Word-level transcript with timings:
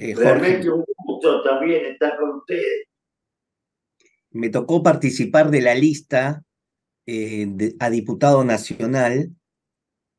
Eh, 0.00 0.14
Realmente 0.14 0.70
un 0.70 0.84
gusto 0.96 1.42
también 1.42 1.84
estar 1.86 2.16
con 2.16 2.36
ustedes. 2.36 2.86
Me 4.30 4.48
tocó 4.48 4.80
participar 4.80 5.50
de 5.50 5.60
la 5.60 5.74
lista 5.74 6.44
eh, 7.04 7.74
a 7.80 7.90
diputado 7.90 8.44
nacional 8.44 9.34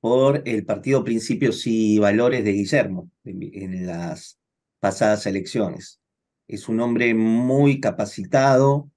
por 0.02 0.44
el 0.46 0.66
partido 0.66 1.06
Principios 1.06 1.66
y 1.66 1.98
Valores 1.98 2.44
de 2.44 2.52
Guillermo 2.52 3.10
en 3.24 3.88
las 3.88 4.38
pasadas 4.80 5.26
elecciones. 5.26 6.02
Es 6.48 6.68
un 6.68 6.82
hombre 6.82 7.14
muy 7.14 7.80
capacitado, 7.80 8.90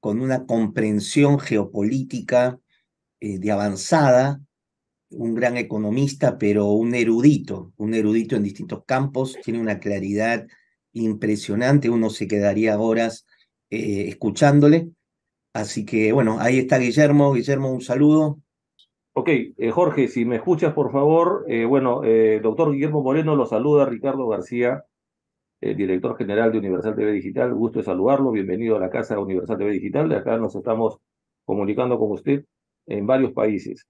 con 0.00 0.20
una 0.20 0.46
comprensión 0.46 1.38
geopolítica 1.38 2.58
eh, 3.20 3.38
de 3.38 3.52
avanzada, 3.52 4.40
un 5.12 5.34
gran 5.34 5.56
economista, 5.56 6.38
pero 6.38 6.66
un 6.66 6.94
erudito, 6.94 7.72
un 7.76 7.94
erudito 7.94 8.36
en 8.36 8.42
distintos 8.42 8.84
campos, 8.84 9.38
tiene 9.44 9.60
una 9.60 9.78
claridad 9.78 10.46
impresionante, 10.92 11.90
uno 11.90 12.10
se 12.10 12.28
quedaría 12.28 12.78
horas 12.78 13.26
eh, 13.70 14.08
escuchándole. 14.08 14.90
Así 15.54 15.84
que 15.84 16.12
bueno, 16.12 16.38
ahí 16.40 16.58
está 16.58 16.78
Guillermo. 16.78 17.32
Guillermo, 17.32 17.70
un 17.70 17.80
saludo. 17.80 18.38
Ok, 19.14 19.28
eh, 19.28 19.70
Jorge, 19.70 20.08
si 20.08 20.24
me 20.24 20.36
escuchas, 20.36 20.72
por 20.72 20.90
favor. 20.90 21.44
Eh, 21.48 21.66
bueno, 21.66 22.00
doctor 22.42 22.72
Guillermo 22.72 23.02
Moreno 23.02 23.36
lo 23.36 23.44
saluda 23.46 23.84
Ricardo 23.84 24.26
García, 24.28 24.84
director 25.60 26.16
general 26.16 26.50
de 26.50 26.58
Universal 26.58 26.96
TV 26.96 27.12
Digital. 27.12 27.54
Gusto 27.54 27.80
de 27.80 27.84
saludarlo. 27.84 28.30
Bienvenido 28.30 28.76
a 28.76 28.80
la 28.80 28.90
casa 28.90 29.18
Universal 29.18 29.58
TV 29.58 29.72
Digital. 29.72 30.08
De 30.08 30.16
acá 30.16 30.38
nos 30.38 30.56
estamos 30.56 30.98
comunicando 31.44 31.98
con 31.98 32.12
usted 32.12 32.44
en 32.86 33.06
varios 33.06 33.32
países. 33.32 33.86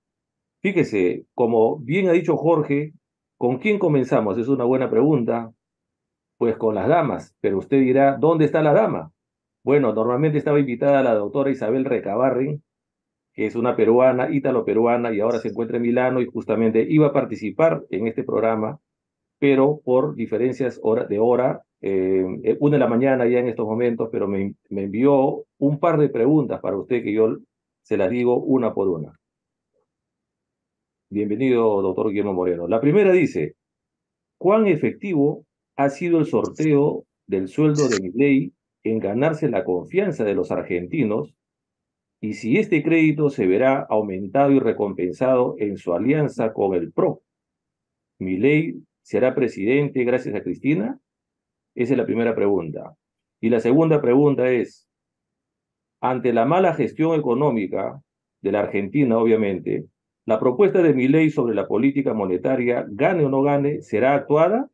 Fíjese, 0.63 1.27
como 1.35 1.79
bien 1.79 2.09
ha 2.09 2.13
dicho 2.13 2.37
Jorge, 2.37 2.93
¿con 3.37 3.59
quién 3.59 3.81
comenzamos? 3.81 4.39
Es 4.39 4.47
una 4.47 4.63
buena 4.65 4.89
pregunta. 4.89 5.53
Pues 6.39 6.57
con 6.57 6.77
las 6.77 6.89
damas, 6.89 7.35
pero 7.41 7.59
usted 7.59 7.81
dirá, 7.81 8.17
¿dónde 8.17 8.45
está 8.45 8.63
la 8.63 8.73
dama? 8.73 9.13
Bueno, 9.65 9.93
normalmente 9.93 10.39
estaba 10.39 10.61
invitada 10.61 11.03
la 11.03 11.15
doctora 11.15 11.51
Isabel 11.51 11.85
Recabarren, 11.85 12.63
que 13.35 13.47
es 13.47 13.57
una 13.57 13.77
peruana, 13.77 14.31
ítalo-peruana, 14.31 15.13
y 15.13 15.21
ahora 15.21 15.39
se 15.39 15.49
encuentra 15.49 15.79
en 15.79 15.83
Milano 15.83 16.21
y 16.21 16.27
justamente 16.27 16.87
iba 16.89 17.09
a 17.09 17.13
participar 17.13 17.85
en 17.91 18.07
este 18.07 18.25
programa, 18.25 18.81
pero 19.41 19.81
por 19.85 20.15
diferencias 20.15 20.81
de 21.09 21.19
hora, 21.19 21.63
eh, 21.81 22.25
una 22.61 22.77
de 22.77 22.81
la 22.81 22.89
mañana 22.89 23.27
ya 23.27 23.41
en 23.41 23.49
estos 23.49 23.67
momentos, 23.67 24.09
pero 24.13 24.29
me 24.29 24.55
envió 24.71 25.45
un 25.59 25.79
par 25.81 25.99
de 25.99 26.09
preguntas 26.09 26.61
para 26.61 26.77
usted 26.77 27.03
que 27.03 27.13
yo 27.13 27.37
se 27.83 27.97
las 27.97 28.11
digo 28.11 28.37
una 28.39 28.75
por 28.75 28.89
una. 28.89 29.13
Bienvenido, 31.13 31.83
doctor 31.83 32.09
Guillermo 32.09 32.33
Moreno. 32.33 32.67
La 32.67 32.81
primera 32.81 33.13
dice, 33.13 33.55
¿cuán 34.39 34.67
efectivo 34.67 35.45
ha 35.77 35.91
sido 35.91 36.19
el 36.19 36.25
sorteo 36.25 37.05
del 37.27 37.49
sueldo 37.49 37.91
de 37.91 38.01
mi 38.01 38.13
ley 38.13 38.55
en 38.83 38.99
ganarse 38.99 39.51
la 39.51 39.63
confianza 39.63 40.25
de 40.25 40.33
los 40.33 40.51
argentinos 40.51 41.35
y 42.23 42.33
si 42.33 42.57
este 42.57 42.83
crédito 42.83 43.29
se 43.29 43.47
verá 43.47 43.87
aumentado 43.91 44.53
y 44.53 44.59
recompensado 44.59 45.55
en 45.59 45.77
su 45.77 45.93
alianza 45.93 46.55
con 46.55 46.75
el 46.75 46.93
PRO. 46.93 47.21
¿Mi 48.19 48.39
ley 48.39 48.83
será 49.03 49.35
presidente 49.35 50.05
gracias 50.05 50.35
a 50.35 50.43
Cristina? 50.43 50.99
Esa 51.75 51.93
es 51.93 51.99
la 51.99 52.07
primera 52.07 52.35
pregunta. 52.35 52.97
Y 53.39 53.51
la 53.51 53.61
segunda 53.61 54.01
pregunta 54.01 54.51
es, 54.51 54.89
ante 56.01 56.33
la 56.33 56.47
mala 56.47 56.73
gestión 56.73 57.21
económica 57.21 58.01
de 58.41 58.53
la 58.53 58.61
Argentina, 58.61 59.19
obviamente, 59.19 59.89
la 60.25 60.39
propuesta 60.39 60.83
de 60.83 60.95
mi 60.95 61.09
ley 61.09 61.31
sobre 61.31 61.55
la 61.55 61.67
política 61.67 62.15
monetaria, 62.15 62.87
gane 62.89 63.25
o 63.25 63.29
no 63.29 63.43
gane, 63.43 63.83
será 63.83 64.15
actuada. 64.15 64.69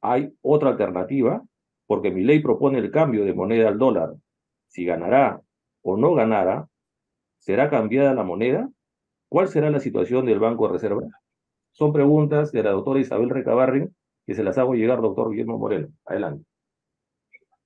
Hay 0.00 0.32
otra 0.40 0.70
alternativa 0.70 1.42
porque 1.86 2.10
mi 2.10 2.22
ley 2.22 2.40
propone 2.40 2.78
el 2.78 2.90
cambio 2.90 3.24
de 3.24 3.34
moneda 3.34 3.68
al 3.68 3.78
dólar. 3.78 4.14
Si 4.68 4.84
ganará 4.84 5.42
o 5.82 5.96
no 5.96 6.14
ganará, 6.14 6.68
¿será 7.38 7.68
cambiada 7.68 8.14
la 8.14 8.22
moneda? 8.22 8.70
¿Cuál 9.28 9.48
será 9.48 9.70
la 9.70 9.80
situación 9.80 10.26
del 10.26 10.38
Banco 10.38 10.66
de 10.66 10.74
Reserva? 10.74 11.02
Son 11.72 11.92
preguntas 11.92 12.52
de 12.52 12.62
la 12.62 12.70
doctora 12.70 13.00
Isabel 13.00 13.30
Recabarren 13.30 13.94
que 14.26 14.34
se 14.34 14.44
las 14.44 14.58
hago 14.58 14.74
llegar, 14.74 15.00
doctor 15.00 15.30
Guillermo 15.30 15.58
Moreno. 15.58 15.88
Adelante. 16.04 16.44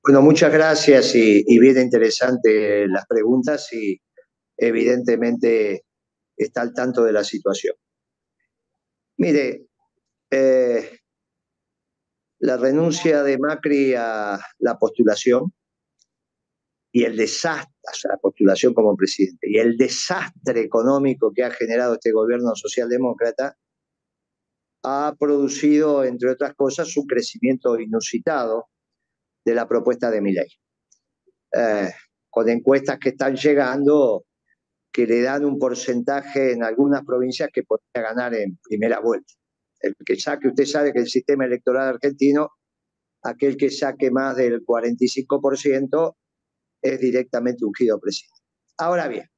Bueno, 0.02 0.22
muchas 0.22 0.52
gracias 0.52 1.14
y, 1.14 1.58
bien 1.58 1.78
interesante 1.78 2.86
las 2.88 3.06
preguntas 3.06 3.72
y 3.72 4.00
evidentemente 4.56 5.84
está 6.36 6.62
al 6.62 6.74
tanto 6.74 7.04
de 7.04 7.12
la 7.12 7.24
situación. 7.24 7.76
Mire, 9.16 9.66
eh, 10.30 10.98
la 12.40 12.56
renuncia 12.56 13.22
de 13.22 13.38
Macri 13.38 13.94
a 13.94 14.38
la 14.58 14.78
postulación 14.78 15.52
y 16.92 17.04
el 17.04 17.16
desastre, 17.16 17.74
o 17.82 17.94
sea, 17.94 18.12
la 18.12 18.18
postulación 18.18 18.74
como 18.74 18.96
presidente, 18.96 19.48
y 19.50 19.58
el 19.58 19.76
desastre 19.76 20.60
económico 20.60 21.32
que 21.32 21.42
ha 21.42 21.50
generado 21.50 21.94
este 21.94 22.12
gobierno 22.12 22.54
socialdemócrata, 22.54 23.56
ha 24.84 25.16
producido, 25.18 26.04
entre 26.04 26.30
otras 26.30 26.54
cosas, 26.54 26.96
un 26.96 27.06
crecimiento 27.06 27.78
inusitado 27.80 28.68
de 29.44 29.54
la 29.54 29.66
propuesta 29.66 30.10
de 30.10 30.20
mi 30.20 30.32
ley. 30.32 30.48
Eh, 31.52 31.90
con 32.28 32.48
encuestas 32.48 32.98
que 32.98 33.10
están 33.10 33.36
llegando 33.36 34.24
que 34.94 35.06
le 35.06 35.20
dan 35.20 35.44
un 35.44 35.58
porcentaje 35.58 36.52
en 36.52 36.62
algunas 36.62 37.04
provincias 37.04 37.50
que 37.52 37.64
podría 37.64 38.08
ganar 38.08 38.32
en 38.34 38.58
primera 38.62 39.00
vuelta 39.00 39.34
el 39.84 39.96
que 40.04 40.16
saque, 40.16 40.48
usted 40.48 40.64
sabe 40.64 40.92
que 40.92 41.00
el 41.00 41.08
sistema 41.08 41.44
electoral 41.44 41.88
argentino, 41.88 42.50
aquel 43.22 43.56
que 43.56 43.70
saque 43.70 44.10
más 44.10 44.36
del 44.36 44.64
45% 44.64 46.16
es 46.82 47.00
directamente 47.00 47.64
ungido 47.64 48.00
presidente. 48.00 48.40
Ahora 48.78 49.08
bien, 49.08 49.28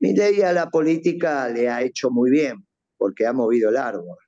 mi 0.00 0.14
ley 0.14 0.40
a 0.42 0.52
la 0.52 0.70
política 0.70 1.48
le 1.48 1.68
ha 1.68 1.82
hecho 1.82 2.10
muy 2.10 2.30
bien, 2.30 2.66
porque 2.96 3.26
ha 3.26 3.32
movido 3.32 3.70
el 3.70 3.76
árbol. 3.76 4.18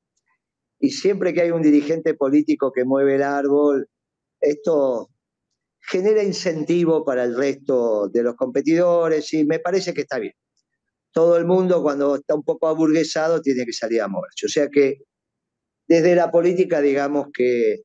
Y 0.79 0.91
siempre 0.91 1.33
que 1.33 1.43
hay 1.43 1.51
un 1.51 1.63
dirigente 1.63 2.15
político 2.15 2.73
que 2.73 2.85
mueve 2.85 3.17
el 3.17 3.23
árbol, 3.23 3.89
esto 4.41 5.09
genera 5.87 6.23
incentivo 6.23 7.05
para 7.05 7.25
el 7.25 7.37
resto 7.37 8.09
de 8.09 8.23
los 8.23 8.37
competidores 8.37 9.33
y 9.35 9.45
me 9.45 9.59
parece 9.59 9.93
que 9.93 10.03
está 10.03 10.19
bien 10.19 10.35
todo 11.15 11.37
el 11.37 11.47
mundo 11.47 11.81
cuando 11.81 12.17
está 12.17 12.35
un 12.35 12.43
poco 12.43 12.67
aburguesado 12.67 13.41
tiene 13.41 13.65
que 13.65 13.73
salir 13.73 14.03
a 14.03 14.09
moverse. 14.09 14.47
O 14.47 14.49
sea 14.49 14.69
que 14.69 14.99
desde 15.87 16.17
la 16.17 16.31
política 16.31 16.81
digamos 16.81 17.29
que 17.33 17.83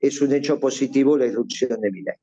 es 0.00 0.20
un 0.20 0.34
hecho 0.34 0.58
positivo 0.58 1.16
la 1.16 1.26
irrupción 1.26 1.80
de 1.80 1.90
Milei. 1.90 2.16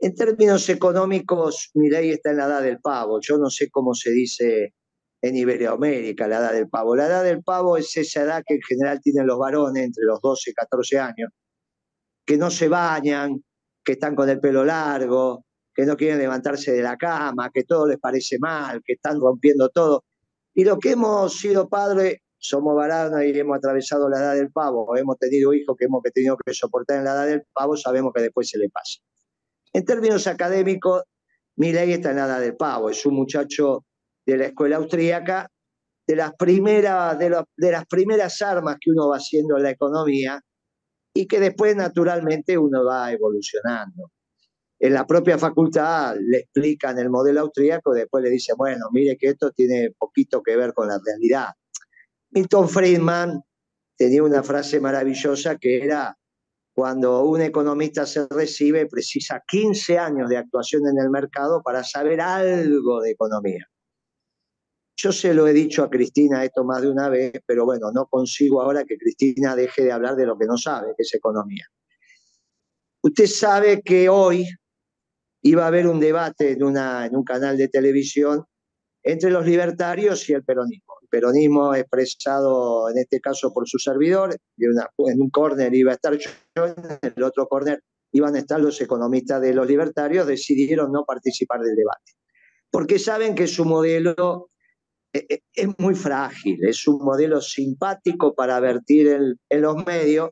En 0.00 0.14
términos 0.16 0.68
económicos, 0.68 1.70
Milei 1.74 2.10
está 2.10 2.32
en 2.32 2.38
la 2.38 2.46
edad 2.46 2.62
del 2.62 2.80
pavo. 2.80 3.20
Yo 3.20 3.38
no 3.38 3.48
sé 3.50 3.70
cómo 3.70 3.94
se 3.94 4.10
dice 4.10 4.74
en 5.22 5.36
Iberoamérica 5.36 6.26
la 6.26 6.38
edad 6.38 6.52
del 6.52 6.68
pavo. 6.68 6.96
La 6.96 7.06
edad 7.06 7.22
del 7.22 7.42
pavo 7.44 7.76
es 7.76 7.96
esa 7.96 8.22
edad 8.22 8.42
que 8.44 8.54
en 8.54 8.62
general 8.62 9.00
tienen 9.00 9.28
los 9.28 9.38
varones 9.38 9.84
entre 9.84 10.04
los 10.04 10.20
12 10.20 10.50
y 10.50 10.54
14 10.54 10.98
años, 10.98 11.30
que 12.26 12.36
no 12.36 12.50
se 12.50 12.68
bañan, 12.68 13.44
que 13.84 13.92
están 13.92 14.14
con 14.14 14.28
el 14.28 14.40
pelo 14.40 14.64
largo, 14.64 15.44
que 15.74 15.84
no 15.84 15.96
quieren 15.96 16.18
levantarse 16.18 16.72
de 16.72 16.82
la 16.82 16.96
cama, 16.96 17.50
que 17.52 17.64
todo 17.64 17.86
les 17.86 17.98
parece 17.98 18.38
mal, 18.38 18.80
que 18.84 18.94
están 18.94 19.20
rompiendo 19.20 19.68
todo. 19.68 20.04
Y 20.54 20.64
lo 20.64 20.78
que 20.78 20.92
hemos 20.92 21.36
sido 21.36 21.68
padres, 21.68 22.18
somos 22.38 22.76
varanos 22.76 23.22
y 23.24 23.38
hemos 23.38 23.56
atravesado 23.56 24.08
la 24.08 24.18
edad 24.18 24.34
del 24.34 24.52
pavo, 24.52 24.96
hemos 24.96 25.18
tenido 25.18 25.52
hijos 25.52 25.76
que 25.78 25.86
hemos 25.86 26.02
tenido 26.02 26.36
que 26.44 26.54
soportar 26.54 26.98
en 26.98 27.04
la 27.04 27.12
edad 27.12 27.26
del 27.26 27.42
pavo, 27.52 27.76
sabemos 27.76 28.12
que 28.14 28.22
después 28.22 28.48
se 28.48 28.58
le 28.58 28.68
pasa. 28.68 29.00
En 29.72 29.84
términos 29.84 30.26
académicos, 30.26 31.02
ley 31.56 31.92
está 31.92 32.10
en 32.10 32.16
la 32.16 32.26
edad 32.26 32.40
del 32.40 32.56
pavo, 32.56 32.90
es 32.90 33.04
un 33.06 33.14
muchacho 33.14 33.84
de 34.26 34.36
la 34.36 34.46
escuela 34.46 34.76
austríaca, 34.76 35.48
de 36.06 36.16
las 36.16 36.34
primeras, 36.34 37.18
de, 37.18 37.42
de 37.56 37.72
las 37.72 37.86
primeras 37.86 38.40
armas 38.42 38.76
que 38.80 38.90
uno 38.90 39.08
va 39.08 39.16
haciendo 39.16 39.56
en 39.56 39.62
la 39.62 39.70
economía 39.70 40.40
y 41.14 41.26
que 41.26 41.40
después 41.40 41.76
naturalmente 41.76 42.58
uno 42.58 42.84
va 42.84 43.12
evolucionando 43.12 44.10
en 44.84 44.92
la 44.92 45.06
propia 45.06 45.38
facultad 45.38 46.14
le 46.20 46.40
explican 46.40 46.98
el 46.98 47.08
modelo 47.08 47.40
austríaco, 47.40 47.94
después 47.94 48.22
le 48.22 48.28
dicen, 48.28 48.54
bueno, 48.58 48.86
mire 48.92 49.16
que 49.16 49.28
esto 49.28 49.50
tiene 49.50 49.94
poquito 49.98 50.42
que 50.42 50.56
ver 50.56 50.74
con 50.74 50.88
la 50.88 51.00
realidad. 51.02 51.48
Milton 52.32 52.68
Friedman 52.68 53.42
tenía 53.96 54.22
una 54.22 54.42
frase 54.42 54.80
maravillosa 54.80 55.56
que 55.56 55.82
era, 55.82 56.18
cuando 56.74 57.24
un 57.24 57.40
economista 57.40 58.04
se 58.04 58.26
recibe, 58.28 58.84
precisa 58.86 59.42
15 59.48 59.98
años 59.98 60.28
de 60.28 60.36
actuación 60.36 60.82
en 60.86 61.02
el 61.02 61.08
mercado 61.08 61.62
para 61.62 61.82
saber 61.82 62.20
algo 62.20 63.00
de 63.00 63.12
economía. 63.12 63.66
Yo 64.96 65.12
se 65.12 65.34
lo 65.34 65.46
he 65.46 65.52
dicho 65.52 65.82
a 65.82 65.90
Cristina 65.90 66.44
esto 66.44 66.64
más 66.64 66.82
de 66.82 66.90
una 66.90 67.08
vez, 67.08 67.32
pero 67.46 67.64
bueno, 67.64 67.90
no 67.92 68.06
consigo 68.06 68.62
ahora 68.62 68.84
que 68.84 68.96
Cristina 68.96 69.56
deje 69.56 69.82
de 69.82 69.92
hablar 69.92 70.16
de 70.16 70.26
lo 70.26 70.38
que 70.38 70.46
no 70.46 70.56
sabe, 70.56 70.94
que 70.96 71.02
es 71.02 71.14
economía. 71.14 71.66
Usted 73.02 73.26
sabe 73.26 73.82
que 73.82 74.08
hoy 74.08 74.46
iba 75.42 75.64
a 75.64 75.66
haber 75.66 75.86
un 75.86 76.00
debate 76.00 76.52
en, 76.52 76.62
una, 76.62 77.06
en 77.06 77.16
un 77.16 77.24
canal 77.24 77.56
de 77.58 77.68
televisión 77.68 78.44
entre 79.02 79.30
los 79.30 79.44
libertarios 79.44 80.28
y 80.30 80.32
el 80.32 80.42
peronismo. 80.42 80.94
El 81.02 81.08
peronismo 81.08 81.74
expresado 81.74 82.88
en 82.88 82.98
este 82.98 83.20
caso 83.20 83.52
por 83.52 83.68
su 83.68 83.78
servidor, 83.78 84.34
en 84.56 85.20
un 85.20 85.30
córner 85.30 85.74
iba 85.74 85.92
a 85.92 85.94
estar 85.94 86.16
yo, 86.16 86.30
en 86.56 87.12
el 87.14 87.22
otro 87.22 87.46
córner 87.46 87.82
iban 88.12 88.34
a 88.36 88.38
estar 88.38 88.60
los 88.60 88.80
economistas 88.80 89.42
de 89.42 89.52
los 89.52 89.66
libertarios, 89.66 90.26
decidieron 90.26 90.90
no 90.90 91.04
participar 91.04 91.60
del 91.60 91.74
debate, 91.74 92.12
porque 92.70 92.98
saben 92.98 93.34
que 93.34 93.46
su 93.46 93.64
modelo 93.64 94.50
es 95.14 95.78
muy 95.78 95.94
frágil, 95.94 96.58
es 96.64 96.86
un 96.88 96.98
modelo 97.04 97.40
simpático 97.40 98.34
para 98.34 98.58
vertir 98.58 99.06
en, 99.48 99.62
los 99.62 99.84
medios, 99.86 100.30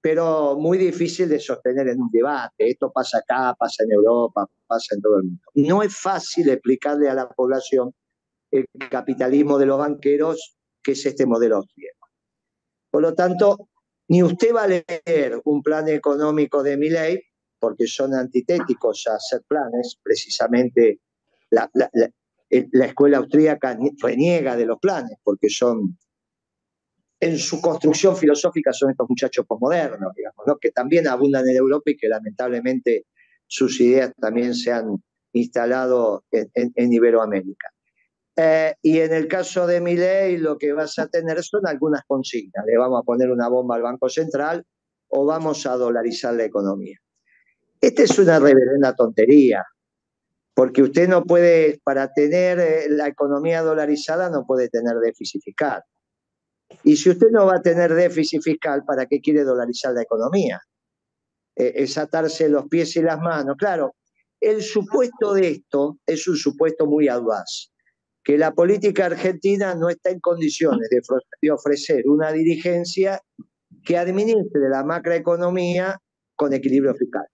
pero 0.00 0.56
muy 0.58 0.76
difícil 0.76 1.28
de 1.28 1.38
sostener 1.38 1.88
en 1.88 2.00
un 2.00 2.10
debate. 2.10 2.70
Esto 2.70 2.90
pasa 2.90 3.18
acá, 3.18 3.54
pasa 3.56 3.84
en 3.84 3.92
Europa, 3.92 4.46
pasa 4.66 4.96
en 4.96 5.02
todo 5.02 5.18
el 5.18 5.24
mundo. 5.24 5.42
No 5.54 5.82
es 5.82 5.96
fácil 5.96 6.48
explicarle 6.48 7.08
a 7.08 7.14
la 7.14 7.28
población 7.28 7.94
el 8.50 8.66
capitalismo 8.90 9.58
de 9.58 9.66
los 9.66 9.78
banqueros, 9.78 10.56
que 10.82 10.92
es 10.92 11.06
este 11.06 11.24
modelo 11.24 11.56
austríaco. 11.56 12.08
Por 12.90 13.02
lo 13.02 13.14
tanto, 13.14 13.68
ni 14.08 14.22
usted 14.22 14.54
va 14.54 14.64
a 14.64 14.68
leer 14.68 15.40
un 15.44 15.62
plan 15.62 15.88
económico 15.88 16.62
de 16.62 16.76
mi 16.76 16.90
ley, 16.90 17.20
porque 17.60 17.86
son 17.86 18.14
antitéticos 18.14 19.06
a 19.06 19.16
hacer 19.16 19.42
planes, 19.46 19.98
precisamente 20.02 21.00
la, 21.50 21.70
escuela 22.48 23.18
austríaca 23.18 23.78
reniega 24.00 24.56
de 24.56 24.66
los 24.66 24.78
planes, 24.78 25.18
porque 25.22 25.48
son, 25.48 25.98
en 27.20 27.38
su 27.38 27.60
construcción 27.60 28.16
filosófica 28.16 28.72
son 28.72 28.90
estos 28.90 29.08
muchachos 29.08 29.46
posmodernos, 29.46 30.12
digamos, 30.14 30.58
que 30.60 30.70
también 30.70 31.08
abundan 31.08 31.48
en 31.48 31.56
Europa 31.56 31.90
y 31.90 31.96
que 31.96 32.08
lamentablemente 32.08 33.06
sus 33.46 33.80
ideas 33.80 34.12
también 34.18 34.54
se 34.54 34.72
han 34.72 35.02
instalado 35.32 36.24
en 36.30 36.92
Iberoamérica. 36.92 37.68
Eh, 38.40 38.76
y 38.82 39.00
en 39.00 39.12
el 39.12 39.26
caso 39.26 39.66
de 39.66 39.80
mi 39.80 39.96
ley, 39.96 40.36
lo 40.36 40.58
que 40.58 40.72
vas 40.72 40.96
a 41.00 41.08
tener 41.08 41.42
son 41.42 41.66
algunas 41.66 42.02
consignas. 42.06 42.64
Le 42.66 42.78
vamos 42.78 43.00
a 43.00 43.02
poner 43.02 43.32
una 43.32 43.48
bomba 43.48 43.74
al 43.74 43.82
Banco 43.82 44.08
Central 44.08 44.64
o 45.08 45.26
vamos 45.26 45.66
a 45.66 45.74
dolarizar 45.74 46.34
la 46.34 46.44
economía. 46.44 46.98
Esta 47.80 48.04
es 48.04 48.16
una 48.16 48.38
reverenda 48.38 48.94
tontería, 48.94 49.64
porque 50.58 50.82
usted 50.82 51.08
no 51.08 51.22
puede, 51.22 51.80
para 51.84 52.12
tener 52.12 52.58
eh, 52.58 52.86
la 52.88 53.06
economía 53.06 53.62
dolarizada, 53.62 54.28
no 54.28 54.44
puede 54.44 54.68
tener 54.68 54.96
déficit 54.96 55.40
fiscal. 55.40 55.84
Y 56.82 56.96
si 56.96 57.10
usted 57.10 57.28
no 57.30 57.46
va 57.46 57.58
a 57.58 57.62
tener 57.62 57.94
déficit 57.94 58.42
fiscal, 58.42 58.82
¿para 58.84 59.06
qué 59.06 59.20
quiere 59.20 59.44
dolarizar 59.44 59.94
la 59.94 60.02
economía? 60.02 60.60
Eh, 61.54 61.74
es 61.76 61.96
atarse 61.96 62.48
los 62.48 62.66
pies 62.66 62.96
y 62.96 63.02
las 63.02 63.20
manos. 63.20 63.54
Claro, 63.56 63.94
el 64.40 64.60
supuesto 64.60 65.32
de 65.32 65.48
esto 65.48 66.00
es 66.04 66.26
un 66.26 66.34
supuesto 66.34 66.86
muy 66.86 67.06
audaz 67.06 67.70
que 68.24 68.36
la 68.36 68.52
política 68.52 69.06
argentina 69.06 69.76
no 69.76 69.88
está 69.88 70.10
en 70.10 70.18
condiciones 70.18 70.88
de, 70.90 71.50
ofrecer 71.52 72.02
una 72.08 72.32
dirigencia 72.32 73.22
que 73.84 73.96
administre 73.96 74.68
la 74.68 74.82
macroeconomía 74.82 76.00
con 76.34 76.52
equilibrio 76.52 76.96
fiscal. 76.96 77.26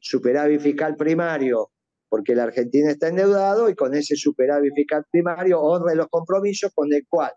Superávit 0.00 0.62
fiscal 0.62 0.96
primario, 0.96 1.72
porque 2.16 2.34
la 2.34 2.44
Argentina 2.44 2.90
está 2.90 3.08
endeudado 3.08 3.68
y 3.68 3.74
con 3.74 3.94
ese 3.94 4.16
superávit 4.16 4.72
fiscal 4.74 5.04
primario 5.10 5.60
honre 5.60 5.94
los 5.94 6.08
compromisos 6.08 6.72
con 6.74 6.90
el 6.90 7.06
cual 7.06 7.30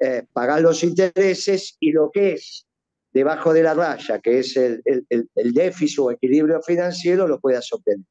eh, 0.00 0.24
pagar 0.32 0.60
los 0.60 0.82
intereses 0.82 1.76
y 1.78 1.92
lo 1.92 2.10
que 2.10 2.32
es 2.32 2.66
debajo 3.12 3.52
de 3.52 3.62
la 3.62 3.74
raya, 3.74 4.18
que 4.18 4.40
es 4.40 4.56
el, 4.56 4.82
el 5.06 5.52
déficit 5.52 6.00
o 6.00 6.10
equilibrio 6.10 6.60
financiero, 6.62 7.28
lo 7.28 7.38
puedas 7.38 7.72
obtener. 7.72 8.04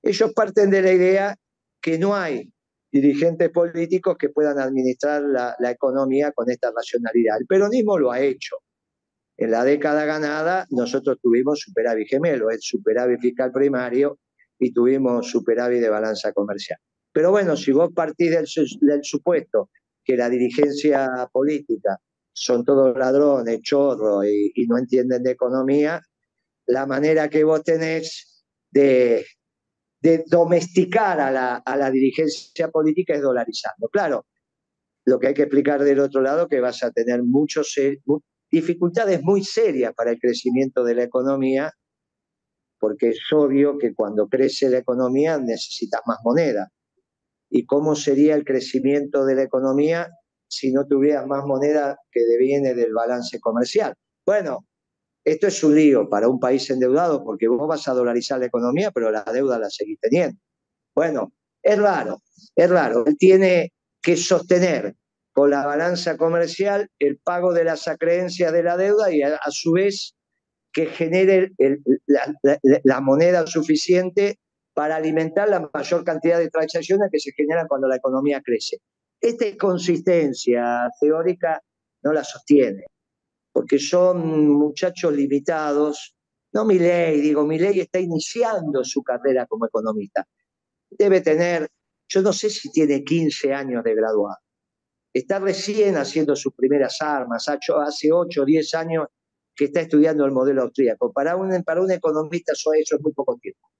Ellos 0.00 0.32
parten 0.32 0.70
de 0.70 0.82
la 0.82 0.92
idea 0.92 1.36
que 1.80 1.98
no 1.98 2.14
hay 2.14 2.52
dirigentes 2.92 3.50
políticos 3.50 4.16
que 4.16 4.28
puedan 4.28 4.60
administrar 4.60 5.22
la, 5.22 5.70
economía 5.70 6.30
con 6.30 6.48
esta 6.50 6.70
racionalidad. 6.70 7.38
El 7.40 7.46
peronismo 7.46 7.98
lo 7.98 8.12
ha 8.12 8.20
hecho. 8.20 8.58
En 9.36 9.50
la 9.50 9.64
década 9.64 10.04
ganada 10.04 10.66
nosotros 10.70 11.18
tuvimos 11.20 11.58
superávit 11.58 12.08
gemelo, 12.08 12.50
el 12.50 12.60
superávit 12.60 13.18
fiscal 13.18 13.50
primario 13.50 14.20
y 14.62 14.72
tuvimos 14.72 15.30
superávit 15.30 15.80
de 15.80 15.88
balanza 15.88 16.32
comercial. 16.32 16.78
Pero 17.12 17.30
bueno, 17.30 17.56
si 17.56 17.72
vos 17.72 17.90
partís 17.94 18.30
del, 18.30 19.00
supuesto 19.02 19.70
que 20.04 20.16
la 20.16 20.30
dirigencia 20.30 21.28
política 21.32 21.98
son 22.32 22.64
todos 22.64 22.96
ladrones, 22.96 23.60
chorros 23.62 24.24
y, 24.26 24.52
y 24.54 24.66
no 24.66 24.78
entienden 24.78 25.22
de 25.22 25.32
economía, 25.32 26.00
la 26.66 26.86
manera 26.86 27.28
que 27.28 27.44
vos 27.44 27.62
tenés 27.62 28.44
de, 28.70 29.26
de 30.02 30.24
domesticar 30.26 31.20
a 31.20 31.30
la, 31.30 31.90
dirigencia 31.90 32.68
política 32.68 33.14
es 33.14 33.22
dolarizando. 33.22 33.88
Claro, 33.88 34.26
lo 35.04 35.18
que 35.18 35.28
hay 35.28 35.34
que 35.34 35.42
explicar 35.42 35.82
del 35.82 36.00
otro 36.00 36.20
lado 36.20 36.48
que 36.48 36.60
vas 36.60 36.82
a 36.82 36.90
tener 36.90 37.22
muchos, 37.22 37.74
dificultades 38.50 39.22
muy 39.22 39.44
serias 39.44 39.94
para 39.94 40.10
el 40.10 40.18
crecimiento 40.18 40.82
de 40.82 40.96
la 40.96 41.04
economía, 41.04 41.72
porque 42.82 43.10
es 43.10 43.20
obvio 43.32 43.78
que 43.78 43.94
cuando 43.94 44.26
crece 44.26 44.68
la 44.68 44.78
economía 44.78 45.38
necesitas 45.38 46.00
más 46.04 46.18
moneda. 46.24 46.72
¿Y 47.48 47.64
cómo 47.64 47.94
sería 47.94 48.34
el 48.34 48.44
crecimiento 48.44 49.24
de 49.24 49.36
la 49.36 49.44
economía 49.44 50.10
si 50.48 50.72
no 50.72 50.84
tuvieras 50.88 51.24
más 51.28 51.44
moneda 51.44 51.96
que 52.10 52.24
deviene 52.24 52.74
del 52.74 52.92
balance 52.92 53.38
comercial? 53.38 53.94
Bueno, 54.26 54.66
esto 55.24 55.46
es 55.46 55.62
un 55.62 55.76
lío 55.76 56.08
para 56.08 56.26
un 56.26 56.40
país 56.40 56.68
endeudado 56.70 57.22
porque 57.22 57.46
vos 57.46 57.68
vas 57.68 57.86
a 57.86 57.94
dolarizar 57.94 58.40
la 58.40 58.46
economía, 58.46 58.90
pero 58.90 59.12
la 59.12 59.22
deuda 59.32 59.60
la 59.60 59.70
seguís 59.70 60.00
teniendo. 60.00 60.40
Bueno, 60.92 61.32
es 61.62 61.78
raro, 61.78 62.20
es 62.56 62.68
raro. 62.68 63.04
Él 63.06 63.16
tiene 63.16 63.72
que 64.02 64.16
sostener 64.16 64.96
con 65.32 65.50
la 65.50 65.64
balanza 65.64 66.16
comercial 66.16 66.90
el 66.98 67.16
pago 67.18 67.52
de 67.52 67.62
las 67.62 67.86
acreencias 67.86 68.52
de 68.52 68.64
la 68.64 68.76
deuda 68.76 69.12
y 69.12 69.22
a, 69.22 69.38
su 69.50 69.70
vez 69.70 70.16
que 70.72 70.86
genere 70.86 71.52
la, 72.84 73.00
moneda 73.00 73.46
suficiente 73.46 74.38
para 74.74 74.96
alimentar 74.96 75.48
la 75.48 75.68
mayor 75.72 76.04
cantidad 76.04 76.38
de 76.38 76.48
transacciones 76.48 77.10
que 77.12 77.20
se 77.20 77.32
generan 77.32 77.68
cuando 77.68 77.88
la 77.88 77.96
economía 77.96 78.40
crece. 78.40 78.78
Esta 79.20 79.44
consistencia 79.56 80.88
teórica 81.00 81.62
no 82.02 82.12
la 82.12 82.24
sostiene 82.24 82.84
porque 83.52 83.78
son 83.78 84.48
muchachos 84.48 85.12
limitados. 85.12 86.16
No 86.52 86.64
mi 86.64 86.78
ley, 86.78 87.20
digo, 87.20 87.46
mi 87.46 87.58
ley 87.58 87.80
está 87.80 88.00
iniciando 88.00 88.82
su 88.84 89.02
carrera 89.02 89.46
como 89.46 89.66
economista. 89.66 90.26
Debe 90.90 91.20
tener, 91.20 91.68
yo 92.08 92.22
no 92.22 92.32
sé 92.32 92.50
si 92.50 92.70
tiene 92.70 93.04
15 93.04 93.52
años 93.54 93.84
de 93.84 93.94
graduado. 93.94 94.38
Está 95.14 95.38
recién 95.38 95.96
haciendo 95.96 96.34
sus 96.34 96.54
primeras 96.54 97.00
armas, 97.02 97.46
hace 97.48 98.10
8 98.10 98.42
o 98.42 98.44
10 98.44 98.74
años 98.74 99.06
que 99.54 99.66
está 99.66 99.80
estudiando 99.80 100.24
el 100.24 100.32
modelo 100.32 100.62
austríaco. 100.62 101.12
Para 101.12 101.36
un, 101.36 101.62
para 101.62 101.82
un 101.82 101.90
economista 101.90 102.52
eso, 102.52 102.72
eso 102.74 102.96
es 102.96 103.02
muy 103.02 103.12
poco 103.12 103.36
tiempo. 103.36 103.70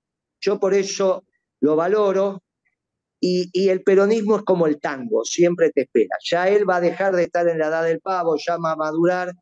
Yo 0.41 0.59
por 0.61 0.75
eso 0.75 1.25
lo 1.61 1.77
valoro 1.77 2.43
y, 3.21 3.49
y, 3.53 3.69
el 3.69 3.83
peronismo 3.83 4.37
es 4.37 4.43
como 4.43 4.67
el 4.67 4.81
tango, 4.81 5.25
siempre 5.25 5.71
te 5.71 5.83
espera. 5.83 6.17
Ya 6.25 6.49
él 6.49 6.69
va 6.69 6.77
a 6.77 6.81
dejar 6.81 7.15
de 7.15 7.23
estar 7.23 7.47
en 7.49 7.59
la 7.59 7.69
edad 7.69 7.85
del 7.85 8.01
pavo, 8.01 8.37
ya 8.37 8.57
va 8.57 8.73
a 8.73 8.77
madurar 8.77 9.33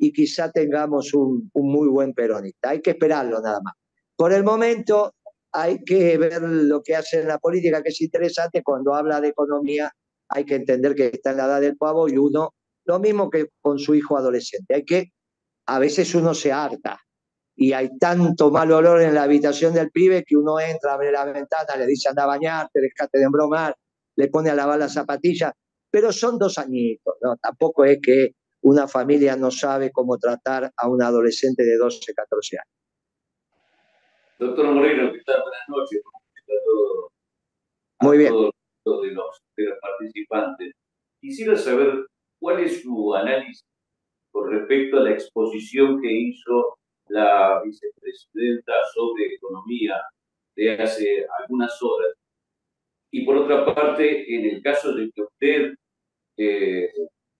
y 0.00 0.12
quizá 0.12 0.50
tengamos 0.50 1.12
un, 1.12 1.50
muy 1.54 1.86
buen 1.88 2.14
peronista. 2.14 2.70
Hay 2.70 2.80
que 2.80 2.90
esperarlo 2.90 3.40
nada 3.40 3.60
más. 3.62 3.74
Por 4.16 4.32
el 4.32 4.42
momento 4.42 5.14
hay 5.52 5.84
que 5.84 6.16
ver 6.16 6.40
lo 6.42 6.82
que 6.82 6.96
hace 6.96 7.20
en 7.20 7.28
la 7.28 7.38
política, 7.38 7.82
que 7.82 7.90
es 7.90 8.00
interesante. 8.00 8.62
Cuando 8.62 8.94
habla 8.94 9.20
de 9.20 9.28
economía 9.28 9.92
hay 10.28 10.44
que 10.46 10.54
entender 10.54 10.94
que 10.94 11.10
está 11.12 11.32
en 11.32 11.36
la 11.36 11.44
edad 11.44 11.60
del 11.60 11.76
pavo 11.76 12.08
y 12.08 12.16
uno, 12.16 12.54
lo 12.86 12.98
mismo 12.98 13.28
que 13.28 13.48
con 13.60 13.78
su 13.78 13.94
hijo 13.94 14.16
adolescente. 14.16 14.74
Hay 14.74 14.84
que, 14.84 15.12
a 15.70 15.78
veces 15.78 16.12
uno 16.16 16.34
se 16.34 16.50
harta 16.50 17.00
y 17.54 17.72
hay 17.72 17.96
tanto 17.96 18.50
mal 18.50 18.72
olor 18.72 19.02
en 19.02 19.14
la 19.14 19.22
habitación 19.22 19.72
del 19.72 19.90
pibe 19.92 20.24
que 20.26 20.36
uno 20.36 20.58
entra, 20.58 20.94
abre 20.94 21.12
la 21.12 21.24
ventana, 21.24 21.76
le 21.78 21.86
dice 21.86 22.08
anda 22.08 22.24
a 22.24 22.26
bañarte, 22.26 22.80
dejate 22.80 23.18
de 23.18 23.24
embromar, 23.24 23.76
le 24.16 24.28
pone 24.28 24.50
a 24.50 24.54
lavar 24.56 24.80
las 24.80 24.94
zapatillas, 24.94 25.52
pero 25.88 26.10
son 26.10 26.38
dos 26.38 26.58
añitos, 26.58 27.14
¿no? 27.22 27.36
Tampoco 27.36 27.84
es 27.84 27.98
que 28.02 28.34
una 28.62 28.88
familia 28.88 29.36
no 29.36 29.52
sabe 29.52 29.92
cómo 29.92 30.18
tratar 30.18 30.72
a 30.76 30.88
un 30.88 31.02
adolescente 31.02 31.62
de 31.62 31.76
12, 31.76 32.14
14 32.14 32.56
años. 32.56 32.74
Doctor 34.40 34.74
Moreno, 34.74 35.12
¿qué 35.12 35.20
tal? 35.24 35.40
Buenas 35.42 35.68
noches. 35.68 36.02
Muy 38.00 38.18
bien. 38.18 38.32
Todos 38.82 39.02
de 39.02 39.12
los, 39.12 39.42
de 39.56 39.64
los 39.66 39.78
participantes. 39.78 40.72
Quisiera 41.20 41.56
saber 41.56 42.06
cuál 42.40 42.60
es 42.60 42.82
su 42.82 43.14
análisis 43.14 43.69
con 44.30 44.50
respecto 44.50 44.98
a 44.98 45.04
la 45.04 45.12
exposición 45.12 46.00
que 46.00 46.12
hizo 46.12 46.78
la 47.08 47.60
vicepresidenta 47.64 48.72
sobre 48.94 49.34
economía 49.34 50.00
de 50.56 50.74
hace 50.74 51.26
algunas 51.40 51.76
horas. 51.82 52.14
Y 53.10 53.24
por 53.24 53.36
otra 53.36 53.74
parte, 53.74 54.34
en 54.34 54.44
el 54.44 54.62
caso 54.62 54.94
de 54.94 55.10
que 55.10 55.22
usted 55.22 55.74
eh, 56.36 56.90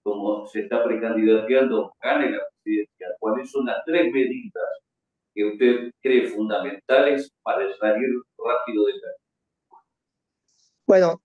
como 0.02 0.46
se 0.46 0.60
está 0.60 0.82
precandidateando, 0.82 1.94
gane 2.02 2.30
la 2.30 2.40
presidencia, 2.48 3.08
¿cuáles 3.18 3.50
son 3.50 3.66
las 3.66 3.82
tres 3.84 4.12
medidas 4.12 4.68
que 5.34 5.44
usted 5.44 5.90
cree 6.02 6.26
fundamentales 6.28 7.30
para 7.42 7.72
salir 7.76 8.08
rápido 8.38 8.86
de 8.86 8.92
la 8.94 9.78
Bueno, 10.86 11.22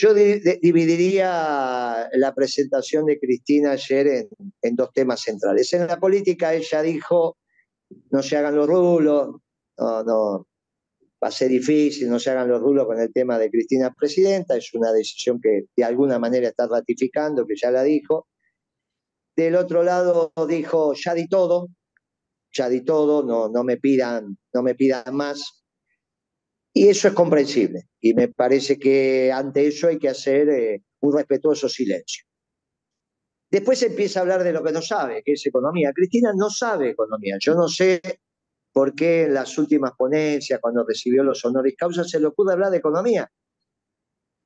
Yo 0.00 0.14
dividiría 0.14 2.08
la 2.12 2.32
presentación 2.32 3.04
de 3.06 3.18
Cristina 3.18 3.72
ayer 3.72 4.28
en, 4.62 4.76
dos 4.76 4.92
temas 4.92 5.22
centrales. 5.22 5.72
En 5.72 5.88
la 5.88 5.98
política 5.98 6.54
ella 6.54 6.82
dijo, 6.82 7.36
no 8.10 8.22
se 8.22 8.36
hagan 8.36 8.54
los 8.54 8.68
rulos, 8.68 9.40
no, 9.76 10.04
no, 10.04 10.46
va 11.20 11.28
a 11.28 11.32
ser 11.32 11.48
difícil, 11.48 12.08
no 12.08 12.20
se 12.20 12.30
hagan 12.30 12.46
los 12.46 12.60
rulos 12.60 12.86
con 12.86 13.00
el 13.00 13.12
tema 13.12 13.40
de 13.40 13.50
Cristina 13.50 13.92
presidenta, 13.92 14.56
es 14.56 14.72
una 14.72 14.92
decisión 14.92 15.40
que 15.40 15.64
de 15.76 15.84
alguna 15.84 16.20
manera 16.20 16.46
está 16.46 16.68
ratificando, 16.68 17.44
que 17.44 17.56
ya 17.56 17.72
la 17.72 17.82
dijo. 17.82 18.28
Del 19.34 19.56
otro 19.56 19.82
lado 19.82 20.32
dijo, 20.48 20.94
ya 20.94 21.14
di 21.14 21.26
todo, 21.26 21.70
ya 22.52 22.68
di 22.68 22.84
todo, 22.84 23.24
no, 23.24 23.48
no, 23.48 23.64
me, 23.64 23.78
pidan, 23.78 24.38
no 24.54 24.62
me 24.62 24.76
pidan 24.76 25.12
más. 25.16 25.57
Y 26.78 26.88
eso 26.88 27.08
es 27.08 27.14
comprensible. 27.14 27.88
Y 28.00 28.14
me 28.14 28.28
parece 28.28 28.78
que 28.78 29.32
ante 29.32 29.66
eso 29.66 29.88
hay 29.88 29.98
que 29.98 30.08
hacer 30.08 30.48
eh, 30.48 30.84
un 31.00 31.16
respetuoso 31.16 31.68
silencio. 31.68 32.24
Después 33.50 33.82
empieza 33.82 34.20
a 34.20 34.22
hablar 34.22 34.44
de 34.44 34.52
lo 34.52 34.62
que 34.62 34.70
no 34.70 34.80
sabe, 34.80 35.24
que 35.24 35.32
es 35.32 35.44
economía. 35.44 35.90
Cristina 35.92 36.32
no 36.36 36.50
sabe 36.50 36.90
economía. 36.90 37.36
Yo 37.40 37.56
no 37.56 37.66
sé 37.66 38.00
por 38.72 38.94
qué 38.94 39.24
en 39.24 39.34
las 39.34 39.58
últimas 39.58 39.90
ponencias, 39.98 40.60
cuando 40.60 40.86
recibió 40.86 41.24
los 41.24 41.44
honoris 41.44 41.74
causa, 41.76 42.04
se 42.04 42.20
le 42.20 42.26
ocurre 42.26 42.52
hablar 42.52 42.70
de 42.70 42.78
economía. 42.78 43.28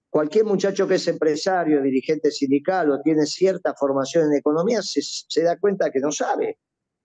Cualquier 0.09 0.47
muchacho 0.47 0.89
que 0.89 0.95
es 0.95 1.07
empresario, 1.09 1.83
dirigente 1.83 2.31
sindical 2.31 2.93
o 2.93 3.03
tiene 3.03 3.27
cierta 3.27 3.75
formación 3.75 4.33
en 4.33 4.39
economía 4.39 4.81
se, 4.81 5.03
se 5.03 5.43
da 5.43 5.59
cuenta 5.59 5.91
que 5.91 6.01
no 6.01 6.11
sabe. 6.11 6.61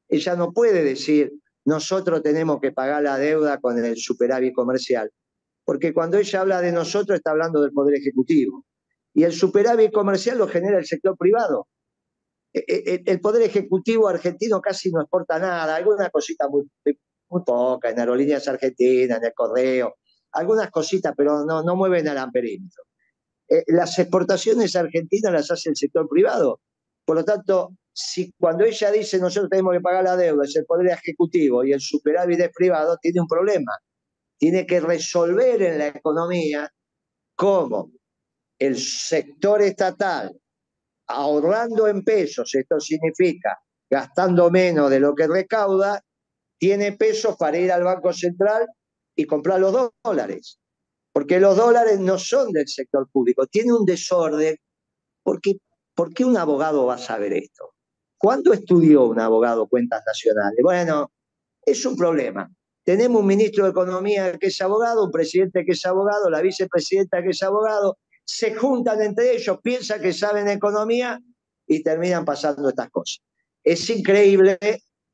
Ella 0.08 0.38
no 0.38 0.54
puede 0.54 0.86
decir, 0.86 1.34
nosotros 1.68 2.24
tenemos 2.24 2.62
que 2.62 2.72
pagar 2.72 3.04
la 3.04 3.18
deuda 3.18 3.60
con 3.60 3.78
el 3.78 3.98
superávit 3.98 4.56
comercial. 4.56 5.12
Porque 5.66 5.94
cuando 5.94 6.18
ella 6.18 6.40
habla 6.40 6.62
de 6.62 6.72
nosotros 6.72 7.18
está 7.18 7.32
hablando 7.32 7.62
del 7.62 7.74
Poder 7.74 7.96
Ejecutivo. 7.96 8.64
Y 9.14 9.26
el 9.26 9.34
superávit 9.34 9.92
comercial 9.92 10.38
lo 10.38 10.48
genera 10.48 10.78
el 10.78 10.86
sector 10.86 11.18
privado. 11.18 11.68
E, 12.54 12.60
e, 12.60 12.94
e, 12.94 13.04
el 13.06 13.20
Poder 13.20 13.42
Ejecutivo 13.42 14.08
argentino 14.08 14.62
casi 14.62 14.92
no 14.92 15.02
exporta 15.02 15.40
nada, 15.40 15.76
alguna 15.76 16.10
cosita 16.10 16.48
muy, 16.48 16.64
muy 17.30 17.44
poca, 17.44 17.90
en 17.90 18.00
aerolíneas 18.00 18.48
argentinas, 18.48 19.18
en 19.18 19.26
el 19.26 19.34
correo, 19.34 19.98
algunas 20.32 20.72
cositas, 20.72 21.14
pero 21.18 21.44
no, 21.44 21.76
mueven 21.76 22.08
al 22.08 22.18
amperímetro. 22.18 22.84
Eh, 23.50 23.66
las 23.68 24.00
exportaciones 24.00 24.74
argentinas 24.78 25.34
las 25.34 25.52
hace 25.52 25.72
el 25.72 25.76
sector 25.76 26.08
privado. 26.08 26.62
Por 27.04 27.18
lo 27.18 27.26
tanto, 27.26 27.74
si 27.98 28.32
cuando 28.40 28.64
ella 28.64 28.92
dice 28.92 29.18
nosotros 29.18 29.50
tenemos 29.50 29.74
que 29.74 29.82
pagar 29.82 30.04
la 30.04 30.16
deuda, 30.16 30.44
es 30.46 30.56
el 30.56 30.66
Poder 30.66 30.92
Ejecutivo 30.92 31.64
y 31.64 31.74
el 31.74 31.82
superávit 31.82 32.40
es 32.42 32.52
privado, 32.54 32.96
tiene 33.02 33.22
un 33.22 33.28
problema. 33.28 33.72
Tiene 34.38 34.68
que 34.68 34.80
resolver 34.80 35.60
en 35.64 35.80
la 35.80 35.88
economía 35.88 36.72
cómo 37.36 37.92
el 38.60 38.78
sector 38.78 39.64
estatal, 39.64 40.32
ahorrando 41.08 41.88
en 41.88 42.04
pesos, 42.04 42.54
esto 42.54 42.80
significa 42.80 43.58
gastando 43.90 44.52
menos 44.52 44.92
de 44.92 45.00
lo 45.00 45.16
que 45.16 45.26
recauda, 45.26 46.00
tiene 46.60 46.92
pesos 46.92 47.36
para 47.36 47.58
ir 47.58 47.72
al 47.72 47.84
Banco 47.84 48.14
Central 48.14 48.68
y 49.16 49.26
comprar 49.26 49.60
los 49.60 49.92
dólares. 50.04 50.60
Porque 51.12 51.40
los 51.40 51.58
dólares 51.58 52.00
no 52.00 52.20
son 52.20 52.52
del 52.52 52.68
sector 52.68 53.10
público, 53.12 53.48
tiene 53.48 53.74
un 53.74 53.86
desorden. 53.86 54.56
Porque, 55.24 55.56
¿Por 55.96 56.14
qué 56.14 56.26
un 56.26 56.38
abogado 56.38 56.86
va 56.86 56.96
a 56.96 57.00
saber 57.00 57.34
esto? 57.34 57.74
¿Cuándo 58.18 58.54
estudió 58.54 59.06
un 59.06 59.20
abogado 59.20 59.68
cuentas 59.68 60.04
nacionales? 60.06 60.60
Bueno, 60.64 61.12
es 61.66 61.86
un 61.86 61.96
problema. 61.96 62.50
Tenemos 62.84 63.22
un 63.22 63.28
ministro 63.28 63.66
de 63.66 63.72
Economía 63.72 64.38
que 64.40 64.48
es 64.48 64.62
abogado, 64.62 65.06
un 65.06 65.12
presidente 65.12 65.66
que 65.66 65.74
es 65.74 65.86
abogado, 65.86 66.30
la 66.30 66.42
vicepresidenta 66.42 67.22
que 67.22 67.30
es 67.30 67.44
abogado, 67.44 67.98
se 68.26 68.54
juntan 68.56 69.02
entre 69.02 69.36
ellos, 69.36 69.60
piensan 69.62 70.02
que 70.02 70.14
saben 70.14 70.50
economía 70.50 71.20
y 71.66 71.84
terminan 71.84 72.26
pasando 72.26 72.70
estas 72.70 72.90
cosas. 72.90 73.20
Es 73.64 73.90
increíble 73.90 74.58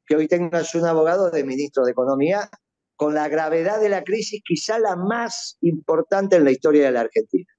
que 0.06 0.16
hoy 0.16 0.28
tengas 0.28 0.74
un 0.76 0.86
abogado 0.86 1.30
de 1.30 1.44
ministro 1.44 1.86
de 1.86 1.92
Economía 1.92 2.50
con 2.96 3.14
la 3.14 3.28
gravedad 3.28 3.80
de 3.82 3.90
la 3.90 4.04
crisis, 4.04 4.42
quizá 4.46 4.80
la 4.80 4.96
más 4.96 5.58
importante 5.62 6.36
en 6.36 6.44
la 6.44 6.52
historia 6.52 6.86
de 6.86 6.92
la 6.92 7.02
Argentina. 7.02 7.52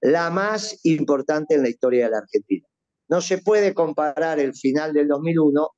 La 0.00 0.30
más 0.30 0.80
importante 0.84 1.54
en 1.54 1.62
la 1.62 1.68
historia 1.68 2.04
de 2.04 2.10
la 2.10 2.18
Argentina. 2.18 2.66
No 3.08 3.20
se 3.20 3.38
puede 3.38 3.74
comparar 3.74 4.38
el 4.40 4.54
final 4.54 4.92
del 4.92 5.08
2001 5.08 5.68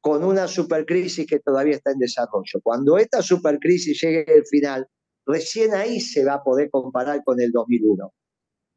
con 0.00 0.22
una 0.22 0.46
supercrisis 0.46 1.26
que 1.26 1.40
todavía 1.40 1.76
está 1.76 1.90
en 1.90 1.98
desarrollo. 1.98 2.60
Cuando 2.62 2.98
esta 2.98 3.22
supercrisis 3.22 4.00
llegue 4.00 4.24
al 4.32 4.46
final, 4.46 4.86
recién 5.26 5.74
ahí 5.74 6.00
se 6.00 6.24
va 6.24 6.34
a 6.34 6.42
poder 6.42 6.70
comparar 6.70 7.24
con 7.24 7.40
el 7.40 7.50
2001. 7.50 8.12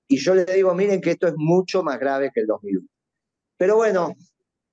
Y 0.08 0.18
yo 0.18 0.34
le 0.34 0.46
digo, 0.46 0.74
miren 0.74 1.01
que 1.01 1.12
esto 1.12 1.27
es 1.27 1.36
mucho 1.38 1.84
más 1.84 2.00
grave 2.00 2.32
que 2.34 2.41
el 2.41 2.48
2001. 2.48 2.88
Pero 3.58 3.75
bueno, 3.75 4.15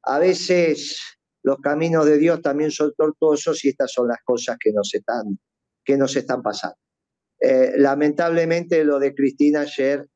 a 0.05 0.19
veces 0.19 1.03
los 1.43 1.59
caminos 1.59 2.07
de 2.07 2.19
Dios 2.19 2.41
también 2.41 2.71
son 2.71 2.95
tortuosos 2.97 3.65
y 3.65 3.69
estas 3.69 3.93
son 3.93 4.09
las 4.09 4.19
cosas 4.25 4.57
que 4.59 4.73
nos 4.73 4.95
están, 4.95 5.39
que 5.85 5.97
nos 5.97 6.17
están 6.17 6.43
pasando. 6.43 6.77
Eh, 7.39 7.73
lamentablemente 7.77 8.83
lo 8.85 8.99
de 8.99 9.15
Cristina 9.15 9.61
ayer 9.61 10.09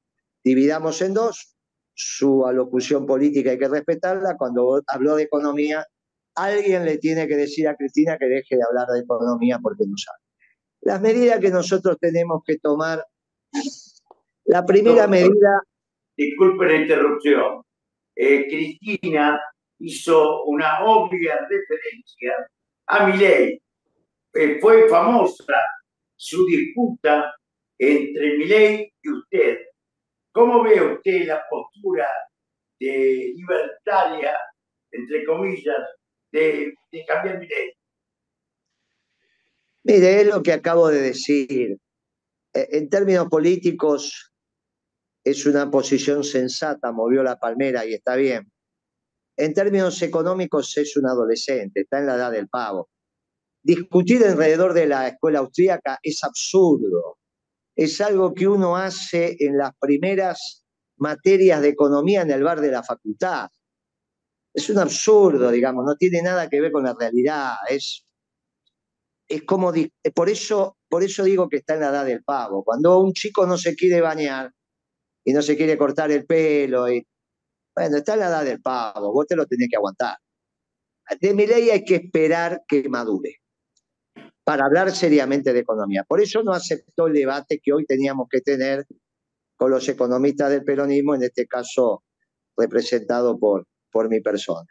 dividamos 0.42 1.02
en 1.02 1.12
dos, 1.12 1.54
su 2.02 2.46
alocución 2.46 3.04
política 3.04 3.50
hay 3.50 3.58
que 3.58 3.68
respetarla, 3.68 4.36
cuando 4.38 4.82
habló 4.86 5.16
de 5.16 5.24
economía, 5.24 5.86
alguien 6.34 6.86
le 6.86 6.96
tiene 6.96 7.28
que 7.28 7.36
decir 7.36 7.68
a 7.68 7.76
Cristina 7.76 8.16
que 8.16 8.24
deje 8.24 8.56
de 8.56 8.62
hablar 8.66 8.88
de 8.88 9.00
economía 9.00 9.58
porque 9.62 9.84
no 9.86 9.96
sabe. 9.98 10.18
Las 10.80 11.02
medidas 11.02 11.40
que 11.40 11.50
nosotros 11.50 11.98
tenemos 12.00 12.42
que 12.46 12.56
tomar, 12.58 13.04
la 14.44 14.64
primera 14.64 15.06
medida... 15.06 15.62
Disculpe 16.16 16.66
la 16.66 16.76
interrupción. 16.76 17.62
Eh, 18.16 18.46
Cristina 18.48 19.38
hizo 19.78 20.44
una 20.44 20.82
obvia 20.84 21.46
referencia 21.48 22.50
a 22.86 23.06
mi 23.06 23.18
ley. 23.18 23.60
Eh, 24.32 24.58
fue 24.58 24.88
famosa 24.88 25.54
su 26.16 26.46
disputa 26.46 27.34
entre 27.78 28.38
mi 28.38 28.46
ley 28.46 28.92
y 29.02 29.10
usted. 29.10 29.58
¿Cómo 30.40 30.62
ve 30.62 30.80
usted 30.80 31.26
la 31.26 31.44
postura 31.50 32.08
de 32.80 33.34
libertaria, 33.36 34.34
entre 34.90 35.26
comillas, 35.26 35.86
de, 36.32 36.72
cambiar 37.06 37.40
mi 37.40 37.46
ley? 37.46 37.72
Mire, 39.82 40.22
es 40.22 40.26
lo 40.28 40.42
que 40.42 40.54
acabo 40.54 40.88
de 40.88 41.02
decir. 41.02 41.76
Eh, 42.54 42.68
en 42.70 42.88
términos 42.88 43.28
políticos, 43.28 44.32
es 45.22 45.44
una 45.44 45.70
posición 45.70 46.24
sensata, 46.24 46.90
movió 46.90 47.22
la 47.22 47.38
palmera 47.38 47.84
y 47.84 47.92
está 47.92 48.16
bien. 48.16 48.50
En 49.36 49.52
términos 49.52 50.00
económicos 50.00 50.74
es 50.78 50.96
un 50.96 51.06
adolescente, 51.06 51.80
está 51.82 51.98
en 51.98 52.06
la 52.06 52.14
edad 52.14 52.32
del 52.32 52.48
pavo. 52.48 52.88
Discutir 53.62 54.24
alrededor 54.24 54.72
de 54.72 54.86
la 54.86 55.06
escuela 55.06 55.40
austríaca 55.40 55.98
es 56.02 56.24
absurdo. 56.24 57.19
Es 57.76 58.00
algo 58.00 58.34
que 58.34 58.48
uno 58.48 58.76
hace 58.76 59.36
en 59.40 59.56
las 59.56 59.72
primeras 59.78 60.64
materias 60.96 61.62
de 61.62 61.68
economía 61.68 62.22
en 62.22 62.30
el 62.30 62.42
bar 62.42 62.60
de 62.60 62.70
la 62.70 62.82
facultad. 62.82 63.48
Es 64.52 64.68
un 64.68 64.78
absurdo, 64.78 65.50
digamos, 65.50 65.84
no 65.84 65.96
tiene 65.96 66.22
nada 66.22 66.48
que 66.48 66.60
ver 66.60 66.72
con 66.72 66.84
la 66.84 66.94
realidad. 66.98 67.54
Es, 67.68 68.04
es 69.28 69.42
como, 69.44 69.72
por 70.14 70.28
eso, 70.28 70.76
por 70.88 71.02
eso 71.02 71.24
digo 71.24 71.48
que 71.48 71.58
está 71.58 71.74
en 71.74 71.80
la 71.80 71.90
edad 71.90 72.04
del 72.04 72.22
pavo. 72.22 72.64
Cuando 72.64 72.98
un 72.98 73.12
chico 73.12 73.46
no 73.46 73.56
se 73.56 73.76
quiere 73.76 74.00
bañar 74.00 74.52
y 75.24 75.32
no 75.32 75.42
se 75.42 75.56
quiere 75.56 75.78
cortar 75.78 76.10
el 76.10 76.26
pelo 76.26 76.86
bueno, 77.74 77.98
está 77.98 78.14
en 78.14 78.20
la 78.20 78.28
edad 78.28 78.44
del 78.44 78.60
pavo, 78.60 79.12
vos 79.12 79.26
te 79.26 79.36
lo 79.36 79.46
tenés 79.46 79.68
que 79.70 79.76
aguantar. 79.76 80.16
De 81.20 81.34
mi 81.34 81.46
ley 81.46 81.70
hay 81.70 81.84
que 81.84 81.96
esperar 81.96 82.62
que 82.68 82.88
madure 82.88 83.39
para 84.50 84.64
hablar 84.64 84.90
seriamente 84.90 85.52
de 85.52 85.60
economía. 85.60 86.02
Por 86.02 86.20
eso 86.20 86.42
no 86.42 86.52
aceptó 86.52 87.06
el 87.06 87.12
debate 87.12 87.60
que 87.62 87.72
hoy 87.72 87.86
teníamos 87.86 88.26
que 88.28 88.40
tener 88.40 88.84
con 89.54 89.70
los 89.70 89.88
economistas 89.88 90.50
del 90.50 90.64
peronismo, 90.64 91.14
en 91.14 91.22
este 91.22 91.46
caso 91.46 92.02
representado 92.56 93.38
por, 93.38 93.68
por 93.92 94.08
mi 94.08 94.20
persona. 94.20 94.66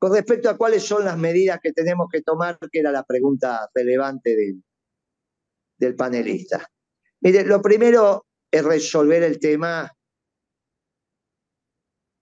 Con 0.00 0.12
respecto 0.12 0.50
a 0.50 0.56
cuáles 0.56 0.82
son 0.82 1.04
las 1.04 1.16
medidas 1.16 1.60
que 1.62 1.72
tenemos 1.72 2.08
que 2.10 2.22
tomar, 2.22 2.58
que 2.58 2.80
era 2.80 2.90
la 2.90 3.04
pregunta 3.04 3.70
relevante 3.72 4.34
del, 4.34 4.64
del 5.76 5.94
panelista. 5.94 6.68
Mire, 7.20 7.44
lo 7.44 7.62
primero 7.62 8.26
es 8.50 8.64
resolver 8.64 9.22
el 9.22 9.38
tema 9.38 9.92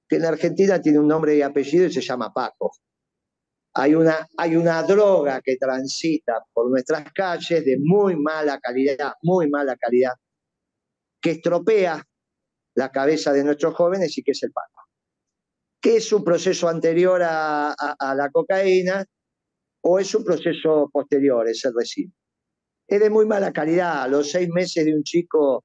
que 0.07 0.17
en 0.17 0.27
Argentina 0.27 0.79
tiene 0.83 0.99
un 0.99 1.09
nombre 1.09 1.35
y 1.37 1.41
apellido 1.41 1.87
y 1.87 1.93
se 1.95 2.03
llama 2.03 2.35
Paco. 2.35 2.73
Hay 3.79 3.95
una, 3.95 4.83
droga 4.85 5.43
que 5.43 5.57
transita 5.57 6.43
por 6.55 6.71
nuestras 6.71 7.13
calles 7.13 7.63
de 7.63 7.77
muy 7.79 8.17
mala 8.17 8.59
calidad, 8.59 9.13
muy 9.23 9.51
mala 9.51 9.77
calidad, 9.77 10.13
que 11.21 11.33
estropea 11.33 12.03
la 12.75 12.91
cabeza 12.91 13.33
de 13.33 13.45
nuestros 13.45 13.75
jóvenes 13.75 14.17
y 14.17 14.23
que 14.23 14.33
es 14.33 14.43
el 14.43 14.53
Paco. 14.53 14.89
¿Qué 15.81 15.97
es 15.97 16.11
un 16.13 16.25
proceso 16.25 16.69
anterior 16.69 17.23
a, 17.23 17.73
a 17.73 18.15
la 18.15 18.31
cocaína 18.31 19.05
o 19.83 19.99
es 19.99 20.15
un 20.15 20.25
proceso 20.25 20.89
posterior, 20.91 21.47
es 21.47 21.65
el 21.67 21.75
recibo? 21.75 22.13
Es 22.89 23.01
de 23.01 23.11
muy 23.11 23.27
mala 23.27 23.53
calidad. 23.53 24.03
A 24.03 24.09
los 24.09 24.31
seis 24.31 24.49
meses 24.49 24.87
de 24.87 24.95
un 24.95 25.03
chico 25.03 25.65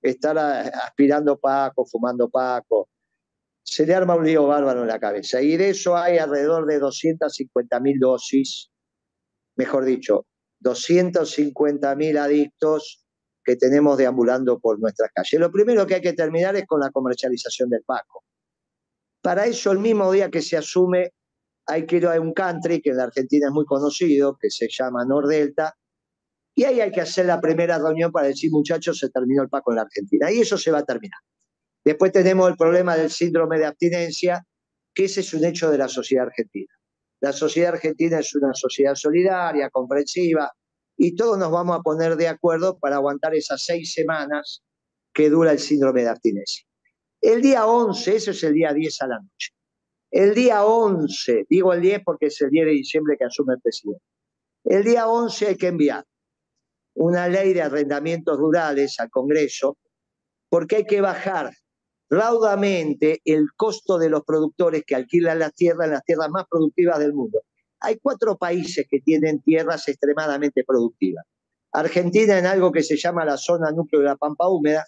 estar 0.00 0.38
aspirando 0.38 1.38
Paco, 1.38 1.84
fumando 1.86 2.28
Paco. 2.28 2.88
Se 3.62 3.86
le 3.86 3.94
arma 3.94 4.16
un 4.16 4.24
lío 4.24 4.46
bárbaro 4.46 4.82
en 4.82 4.88
la 4.88 4.98
cabeza. 4.98 5.42
Y 5.42 5.56
de 5.56 5.70
eso 5.70 5.96
hay 5.96 6.18
alrededor 6.18 6.66
de 6.66 6.78
250 6.78 7.80
mil 7.80 7.98
dosis, 7.98 8.70
mejor 9.56 9.84
dicho, 9.84 10.26
250 10.60 11.94
mil 11.96 12.16
adictos 12.16 13.04
que 13.44 13.56
tenemos 13.56 13.96
deambulando 13.96 14.58
por 14.58 14.78
nuestras 14.78 15.10
calles. 15.12 15.40
Lo 15.40 15.50
primero 15.50 15.86
que 15.86 15.96
hay 15.96 16.00
que 16.02 16.12
terminar 16.12 16.56
es 16.56 16.66
con 16.66 16.80
la 16.80 16.90
comercialización 16.90 17.70
del 17.70 17.82
Paco. 17.84 18.24
Para 19.22 19.46
eso, 19.46 19.72
el 19.72 19.78
mismo 19.78 20.10
día 20.12 20.30
que 20.30 20.42
se 20.42 20.56
asume, 20.56 21.12
hay 21.66 21.86
que 21.86 21.96
ir 21.96 22.06
a 22.06 22.20
un 22.20 22.32
country 22.32 22.80
que 22.80 22.90
en 22.90 22.96
la 22.98 23.04
Argentina 23.04 23.48
es 23.48 23.52
muy 23.52 23.64
conocido, 23.66 24.36
que 24.40 24.50
se 24.50 24.68
llama 24.68 25.04
Nordelta, 25.04 25.74
y 26.58 26.64
ahí 26.64 26.80
hay 26.80 26.90
que 26.90 27.00
hacer 27.00 27.26
la 27.26 27.40
primera 27.40 27.78
reunión 27.78 28.10
para 28.10 28.26
decir, 28.26 28.50
muchachos, 28.50 28.98
se 28.98 29.10
terminó 29.10 29.44
el 29.44 29.48
Paco 29.48 29.70
en 29.70 29.76
la 29.76 29.82
Argentina. 29.82 30.28
Y 30.32 30.40
eso 30.40 30.58
se 30.58 30.72
va 30.72 30.78
a 30.78 30.84
terminar. 30.84 31.20
Después 31.84 32.12
tenemos 32.12 32.50
el 32.50 32.56
problema 32.56 32.96
del 32.96 33.10
síndrome 33.10 33.58
de 33.58 33.66
abstinencia, 33.66 34.44
que 34.94 35.04
ese 35.04 35.20
es 35.20 35.32
un 35.34 35.44
hecho 35.44 35.70
de 35.70 35.78
la 35.78 35.88
sociedad 35.88 36.26
argentina. 36.26 36.72
La 37.20 37.32
sociedad 37.32 37.74
argentina 37.74 38.18
es 38.18 38.34
una 38.34 38.54
sociedad 38.54 38.94
solidaria, 38.94 39.70
comprensiva, 39.70 40.52
y 40.96 41.14
todos 41.14 41.38
nos 41.38 41.50
vamos 41.50 41.78
a 41.78 41.82
poner 41.82 42.16
de 42.16 42.28
acuerdo 42.28 42.78
para 42.78 42.96
aguantar 42.96 43.34
esas 43.34 43.64
seis 43.64 43.92
semanas 43.92 44.62
que 45.12 45.30
dura 45.30 45.52
el 45.52 45.58
síndrome 45.58 46.02
de 46.02 46.08
abstinencia. 46.08 46.64
El 47.20 47.42
día 47.42 47.66
11, 47.66 48.16
eso 48.16 48.30
es 48.30 48.42
el 48.44 48.54
día 48.54 48.72
10 48.72 49.02
a 49.02 49.06
la 49.08 49.18
noche. 49.18 49.52
El 50.10 50.34
día 50.34 50.64
11, 50.64 51.46
digo 51.48 51.72
el 51.72 51.80
10 51.80 52.02
porque 52.04 52.26
es 52.26 52.40
el 52.40 52.50
10 52.50 52.66
de 52.66 52.72
diciembre 52.72 53.16
que 53.18 53.24
asume 53.24 53.54
el 53.54 53.60
presidente. 53.60 54.04
El 54.64 54.84
día 54.84 55.08
11 55.08 55.46
hay 55.48 55.56
que 55.56 55.66
enviar 55.68 56.04
una 56.94 57.28
ley 57.28 57.52
de 57.52 57.62
arrendamientos 57.62 58.36
rurales 58.36 58.98
al 58.98 59.10
Congreso, 59.10 59.78
porque 60.48 60.76
hay 60.76 60.84
que 60.84 61.00
bajar 61.00 61.52
raudamente 62.10 63.20
el 63.24 63.48
costo 63.56 63.98
de 63.98 64.08
los 64.08 64.24
productores 64.24 64.82
que 64.86 64.94
alquilan 64.94 65.38
las 65.38 65.54
tierras 65.54 65.86
en 65.86 65.92
las 65.92 66.04
tierras 66.04 66.30
más 66.30 66.46
productivas 66.48 66.98
del 66.98 67.12
mundo. 67.12 67.42
Hay 67.80 67.98
cuatro 67.98 68.36
países 68.36 68.86
que 68.90 69.00
tienen 69.00 69.40
tierras 69.42 69.88
extremadamente 69.88 70.64
productivas. 70.66 71.24
Argentina 71.72 72.38
en 72.38 72.46
algo 72.46 72.72
que 72.72 72.82
se 72.82 72.96
llama 72.96 73.24
la 73.24 73.36
zona 73.36 73.70
núcleo 73.70 74.00
de 74.00 74.06
la 74.06 74.16
Pampa 74.16 74.48
Húmeda, 74.48 74.84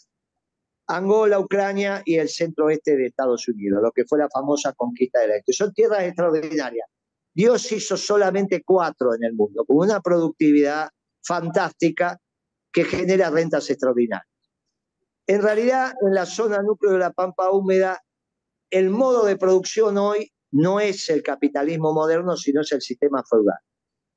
Angola, 0.87 1.39
Ucrania 1.39 2.03
y 2.05 2.17
el 2.17 2.29
centro 2.29 2.67
oeste 2.67 2.97
de 2.97 3.07
Estados 3.07 3.47
Unidos, 3.49 3.81
lo 3.83 3.93
que 3.93 4.05
fue 4.07 4.19
la 4.19 4.29
famosa 4.29 4.73
conquista 4.73 5.21
de 5.21 5.29
la 5.29 5.37
este. 5.37 5.53
Son 5.53 5.73
tierras 5.73 6.03
extraordinarias. 6.03 6.89
Dios 7.33 7.71
hizo 7.71 7.97
solamente 7.97 8.63
cuatro 8.65 9.15
en 9.15 9.23
el 9.23 9.35
mundo, 9.35 9.65
con 9.65 9.77
una 9.77 10.01
productividad 10.01 10.89
fantástica 11.23 12.19
que 12.73 12.85
genera 12.85 13.31
rentas 13.31 13.71
extraordinarias. 13.71 14.30
En 15.27 15.43
realidad, 15.43 15.93
en 16.07 16.15
la 16.15 16.27
zona 16.27 16.63
núcleo 16.63 16.93
de 16.93 16.99
la 16.99 17.13
Pampa 17.13 17.51
Húmeda, 17.51 18.01
el 18.71 18.91
modo 18.91 19.25
de 19.25 19.37
producción 19.37 19.99
hoy 19.99 20.33
no 20.53 20.81
es 20.81 21.09
el 21.11 21.23
capitalismo 21.23 21.93
moderno, 21.93 22.37
sino 22.37 22.63
es 22.63 22.73
el 22.73 22.81
sistema 22.81 23.23
feudal. 23.29 23.59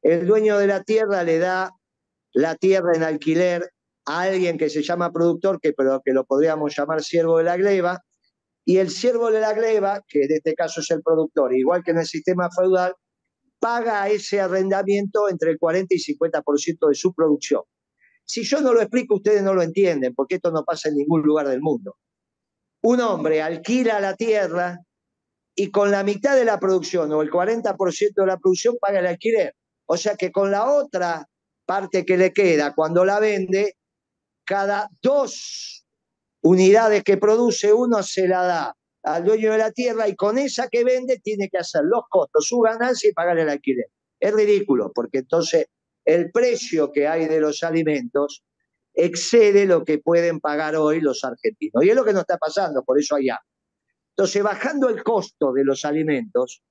El 0.01 0.27
dueño 0.27 0.57
de 0.57 0.67
la 0.67 0.83
tierra 0.83 1.23
le 1.23 1.39
da 1.39 1.71
la 2.33 2.55
tierra 2.55 2.91
en 2.95 3.03
alquiler 3.03 3.71
a 4.05 4.21
alguien 4.21 4.57
que 4.57 4.69
se 4.69 4.83
llama 4.83 5.11
productor, 5.11 5.59
que, 5.61 5.73
pero 5.73 6.01
que 6.03 6.13
lo 6.13 6.25
podríamos 6.25 6.75
llamar 6.75 7.03
siervo 7.03 7.37
de 7.37 7.45
la 7.45 7.57
gleba, 7.57 8.03
y 8.65 8.77
el 8.77 8.89
siervo 8.89 9.31
de 9.31 9.41
la 9.41 9.53
gleba, 9.53 10.01
que 10.07 10.23
en 10.23 10.31
este 10.31 10.53
caso 10.55 10.81
es 10.81 10.89
el 10.91 11.01
productor, 11.01 11.53
igual 11.55 11.83
que 11.83 11.91
en 11.91 11.99
el 11.99 12.05
sistema 12.05 12.49
feudal, 12.49 12.95
paga 13.59 14.09
ese 14.09 14.41
arrendamiento 14.41 15.29
entre 15.29 15.51
el 15.51 15.59
40 15.59 15.93
y 15.95 15.97
50% 15.97 16.89
de 16.89 16.95
su 16.95 17.13
producción. 17.13 17.61
Si 18.25 18.43
yo 18.43 18.61
no 18.61 18.73
lo 18.73 18.81
explico, 18.81 19.15
ustedes 19.15 19.43
no 19.43 19.53
lo 19.53 19.61
entienden, 19.61 20.13
porque 20.13 20.35
esto 20.35 20.51
no 20.51 20.63
pasa 20.63 20.89
en 20.89 20.95
ningún 20.95 21.21
lugar 21.21 21.47
del 21.47 21.61
mundo. 21.61 21.97
Un 22.81 23.01
hombre 23.01 23.41
alquila 23.41 23.99
la 23.99 24.15
tierra 24.15 24.79
y 25.55 25.71
con 25.71 25.91
la 25.91 26.03
mitad 26.03 26.35
de 26.35 26.45
la 26.45 26.59
producción 26.59 27.11
o 27.11 27.21
el 27.21 27.29
40% 27.29 28.13
de 28.15 28.25
la 28.25 28.37
producción 28.37 28.77
paga 28.79 28.99
el 28.99 29.07
alquiler. 29.07 29.55
O 29.85 29.97
sea 29.97 30.15
que 30.15 30.31
con 30.31 30.51
la 30.51 30.71
otra 30.71 31.27
parte 31.65 32.05
que 32.05 32.17
le 32.17 32.33
queda, 32.33 32.73
cuando 32.73 33.05
la 33.05 33.19
vende, 33.19 33.75
cada 34.45 34.89
dos 35.01 35.85
unidades 36.41 37.03
que 37.03 37.17
produce 37.17 37.71
uno 37.71 38.03
se 38.03 38.27
la 38.27 38.43
da 38.43 38.77
al 39.03 39.23
dueño 39.23 39.51
de 39.51 39.57
la 39.57 39.71
tierra 39.71 40.07
y 40.07 40.15
con 40.15 40.37
esa 40.37 40.67
que 40.69 40.83
vende 40.83 41.19
tiene 41.19 41.49
que 41.49 41.57
hacer 41.57 41.83
los 41.83 42.03
costos, 42.09 42.47
su 42.47 42.59
ganancia 42.59 43.09
y 43.09 43.13
pagar 43.13 43.37
el 43.37 43.49
alquiler. 43.49 43.87
Es 44.19 44.33
ridículo, 44.33 44.91
porque 44.93 45.19
entonces 45.19 45.67
el 46.05 46.31
precio 46.31 46.91
que 46.91 47.07
hay 47.07 47.27
de 47.27 47.39
los 47.39 47.63
alimentos 47.63 48.43
excede 48.93 49.65
lo 49.65 49.83
que 49.83 49.99
pueden 49.99 50.39
pagar 50.39 50.75
hoy 50.75 51.01
los 51.01 51.23
argentinos. 51.23 51.83
Y 51.83 51.89
es 51.89 51.95
lo 51.95 52.05
que 52.05 52.13
nos 52.13 52.21
está 52.21 52.37
pasando, 52.37 52.83
por 52.83 52.99
eso 52.99 53.15
allá. 53.15 53.39
Entonces, 54.15 54.43
bajando 54.43 54.89
el 54.89 55.03
costo 55.03 55.53
de 55.53 55.63
los 55.63 55.85
alimentos, 55.85 56.61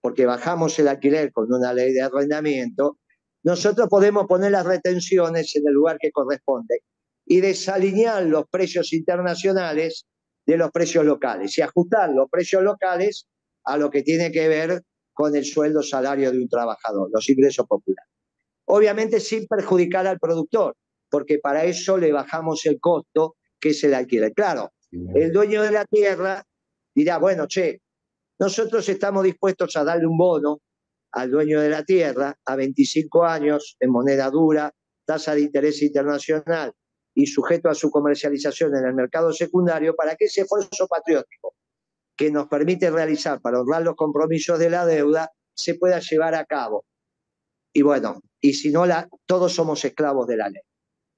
porque 0.00 0.26
bajamos 0.26 0.78
el 0.78 0.88
alquiler 0.88 1.32
con 1.32 1.52
una 1.52 1.72
ley 1.72 1.92
de 1.92 2.02
arrendamiento, 2.02 2.98
nosotros 3.44 3.88
podemos 3.88 4.26
poner 4.26 4.50
las 4.50 4.66
retenciones 4.66 5.54
en 5.54 5.68
el 5.68 5.74
lugar 5.74 5.98
que 6.00 6.10
corresponde 6.10 6.80
y 7.24 7.40
desalinear 7.40 8.24
los 8.24 8.44
precios 8.50 8.92
internacionales 8.92 10.06
de 10.44 10.56
los 10.56 10.70
precios 10.70 11.04
locales 11.04 11.56
y 11.58 11.62
ajustar 11.62 12.10
los 12.10 12.28
precios 12.30 12.62
locales 12.62 13.28
a 13.64 13.76
lo 13.76 13.90
que 13.90 14.02
tiene 14.02 14.32
que 14.32 14.48
ver 14.48 14.82
con 15.12 15.34
el 15.34 15.44
sueldo 15.44 15.82
salario 15.82 16.30
de 16.30 16.38
un 16.38 16.48
trabajador, 16.48 17.10
los 17.12 17.28
ingresos 17.28 17.66
populares. 17.66 18.15
Obviamente 18.66 19.20
sin 19.20 19.46
perjudicar 19.46 20.06
al 20.06 20.18
productor, 20.18 20.74
porque 21.10 21.38
para 21.38 21.64
eso 21.64 21.96
le 21.98 22.12
bajamos 22.12 22.66
el 22.66 22.80
costo 22.80 23.36
que 23.60 23.72
se 23.72 23.88
le 23.88 23.96
alquiler. 23.96 24.32
Claro, 24.32 24.72
el 24.90 25.32
dueño 25.32 25.62
de 25.62 25.70
la 25.70 25.84
tierra 25.84 26.44
dirá, 26.94 27.18
bueno, 27.18 27.46
che, 27.46 27.80
nosotros 28.38 28.88
estamos 28.88 29.24
dispuestos 29.24 29.76
a 29.76 29.84
darle 29.84 30.06
un 30.06 30.18
bono 30.18 30.60
al 31.12 31.30
dueño 31.30 31.60
de 31.60 31.70
la 31.70 31.82
tierra 31.84 32.36
a 32.44 32.56
25 32.56 33.24
años 33.24 33.76
en 33.80 33.90
moneda 33.90 34.30
dura, 34.30 34.72
tasa 35.06 35.34
de 35.34 35.42
interés 35.42 35.82
internacional 35.82 36.72
y 37.14 37.26
sujeto 37.26 37.70
a 37.70 37.74
su 37.74 37.90
comercialización 37.90 38.76
en 38.76 38.84
el 38.84 38.94
mercado 38.94 39.32
secundario 39.32 39.94
para 39.94 40.16
que 40.16 40.26
ese 40.26 40.42
esfuerzo 40.42 40.86
patriótico 40.86 41.54
que 42.16 42.30
nos 42.30 42.48
permite 42.48 42.90
realizar 42.90 43.40
para 43.40 43.60
honrar 43.60 43.82
los 43.82 43.94
compromisos 43.94 44.58
de 44.58 44.70
la 44.70 44.84
deuda 44.84 45.30
se 45.54 45.74
pueda 45.74 46.00
llevar 46.00 46.34
a 46.34 46.44
cabo. 46.44 46.84
Y 47.72 47.82
bueno, 47.82 48.20
y 48.48 48.52
si 48.52 48.70
no, 48.70 48.86
la, 48.86 49.08
todos 49.26 49.52
somos 49.52 49.84
esclavos 49.84 50.26
de 50.26 50.36
la 50.36 50.48
ley. 50.48 50.62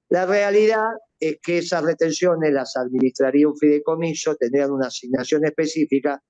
La 0.09 0.25
realidad 0.25 0.87
es 1.19 1.37
que 1.41 1.59
esas 1.59 1.83
retenciones 1.83 2.51
las 2.51 2.75
administraría 2.75 3.47
un 3.47 3.55
fideicomiso, 3.55 4.35
tendrían 4.35 4.71
una 4.71 4.87
asignación 4.87 5.45
específica 5.45 6.21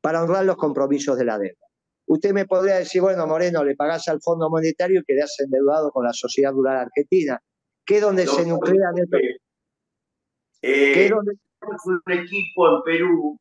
para 0.00 0.22
honrar 0.22 0.44
los 0.44 0.56
compromisos 0.56 1.18
de 1.18 1.24
la 1.24 1.38
deuda. 1.38 1.66
Usted 2.06 2.32
me 2.32 2.44
podría 2.44 2.76
decir, 2.76 3.00
bueno, 3.00 3.26
Moreno, 3.26 3.64
le 3.64 3.74
pagás 3.74 4.06
al 4.08 4.20
Fondo 4.22 4.48
Monetario 4.48 5.00
y 5.00 5.04
quedás 5.04 5.34
endeudado 5.40 5.90
con 5.90 6.04
la 6.04 6.12
sociedad 6.12 6.52
rural 6.52 6.76
argentina 6.76 7.40
que 7.84 7.96
es 7.96 8.00
donde 8.00 8.26
se 8.26 8.46
nuclean 8.46 8.94
estos... 8.96 9.20
Eh, 10.62 11.10
un 11.12 12.12
equipo 12.12 12.76
en 12.76 12.82
Perú, 12.82 13.40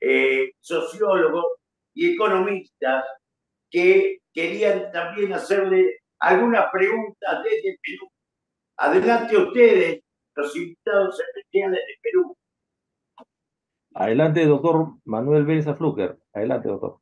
eh, 0.00 0.52
sociólogos 0.60 1.44
y 1.94 2.14
economistas, 2.14 3.04
que 3.70 4.20
querían 4.32 4.90
también 4.92 5.32
hacerle 5.32 6.01
algunas 6.22 6.70
preguntas 6.70 7.42
desde 7.42 7.78
Perú. 7.82 8.08
Adelante 8.76 9.36
ustedes, 9.36 10.02
los 10.36 10.56
invitados 10.56 11.20
especiales 11.20 11.80
de 11.86 11.94
Perú. 12.00 12.36
Adelante, 13.94 14.46
doctor 14.46 14.94
Manuel 15.04 15.44
Vélez 15.44 15.66
Fluger. 15.76 16.18
Adelante, 16.32 16.68
doctor. 16.68 17.00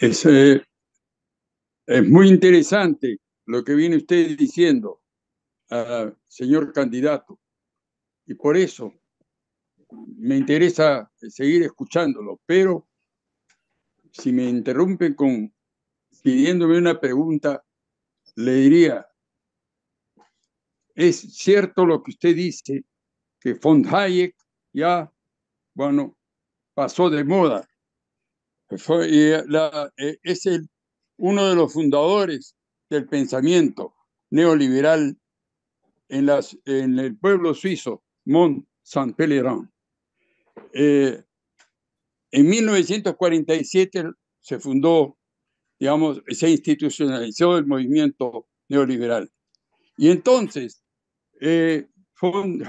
Es, 0.00 0.24
eh, 0.24 0.62
es 1.86 2.08
muy 2.08 2.28
interesante 2.28 3.18
lo 3.46 3.64
que 3.64 3.74
viene 3.74 3.96
usted 3.96 4.36
diciendo, 4.38 5.02
señor 6.28 6.72
candidato. 6.72 7.40
Y 8.24 8.34
por 8.34 8.56
eso 8.56 8.94
me 10.16 10.36
interesa 10.36 11.10
seguir 11.16 11.64
escuchándolo, 11.64 12.40
pero 12.46 12.86
si 14.12 14.32
me 14.32 14.44
interrumpen 14.44 15.14
con 15.14 15.51
pidiéndome 16.22 16.78
una 16.78 16.98
pregunta, 16.98 17.64
le 18.36 18.54
diría, 18.54 19.06
es 20.94 21.20
cierto 21.34 21.84
lo 21.84 22.02
que 22.02 22.12
usted 22.12 22.34
dice, 22.34 22.84
que 23.40 23.54
von 23.54 23.84
Hayek 23.86 24.36
ya, 24.72 25.12
bueno, 25.74 26.16
pasó 26.74 27.10
de 27.10 27.24
moda. 27.24 27.68
Eh, 28.70 30.18
es 30.22 30.46
el, 30.46 30.68
uno 31.18 31.48
de 31.48 31.54
los 31.54 31.72
fundadores 31.72 32.56
del 32.88 33.06
pensamiento 33.06 33.94
neoliberal 34.30 35.18
en, 36.08 36.26
las, 36.26 36.56
en 36.64 36.98
el 36.98 37.18
pueblo 37.18 37.54
suizo, 37.54 38.02
Mont 38.24 38.66
Saint-Pelerin. 38.82 39.70
Eh, 40.72 41.22
en 42.30 42.48
1947 42.48 44.04
se 44.40 44.58
fundó, 44.58 45.18
digamos, 45.82 46.22
se 46.28 46.48
institucionalizó 46.48 47.58
el 47.58 47.66
movimiento 47.66 48.46
neoliberal. 48.68 49.28
Y 49.96 50.10
entonces, 50.10 50.80
eh, 51.40 51.88
von, 52.20 52.62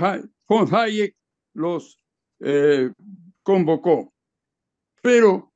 Hayek 0.72 1.16
los 1.54 2.00
eh, 2.40 2.92
convocó. 3.44 4.12
Pero 5.04 5.54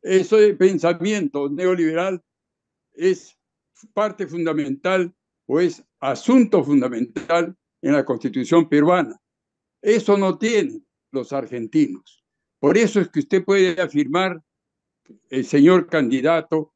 ese 0.00 0.54
pensamiento 0.54 1.50
neoliberal 1.50 2.24
es 2.94 3.36
parte 3.92 4.26
fundamental 4.26 5.14
o 5.44 5.60
es 5.60 5.84
asunto 5.98 6.64
fundamental 6.64 7.54
en 7.82 7.92
la 7.92 8.06
constitución 8.06 8.70
peruana. 8.70 9.20
Eso 9.82 10.16
no 10.16 10.38
tienen 10.38 10.82
los 11.12 11.34
argentinos. 11.34 12.24
Por 12.58 12.78
eso 12.78 13.02
es 13.02 13.10
que 13.10 13.20
usted 13.20 13.44
puede 13.44 13.78
afirmar, 13.78 14.42
el 15.28 15.44
señor 15.44 15.88
candidato, 15.88 16.72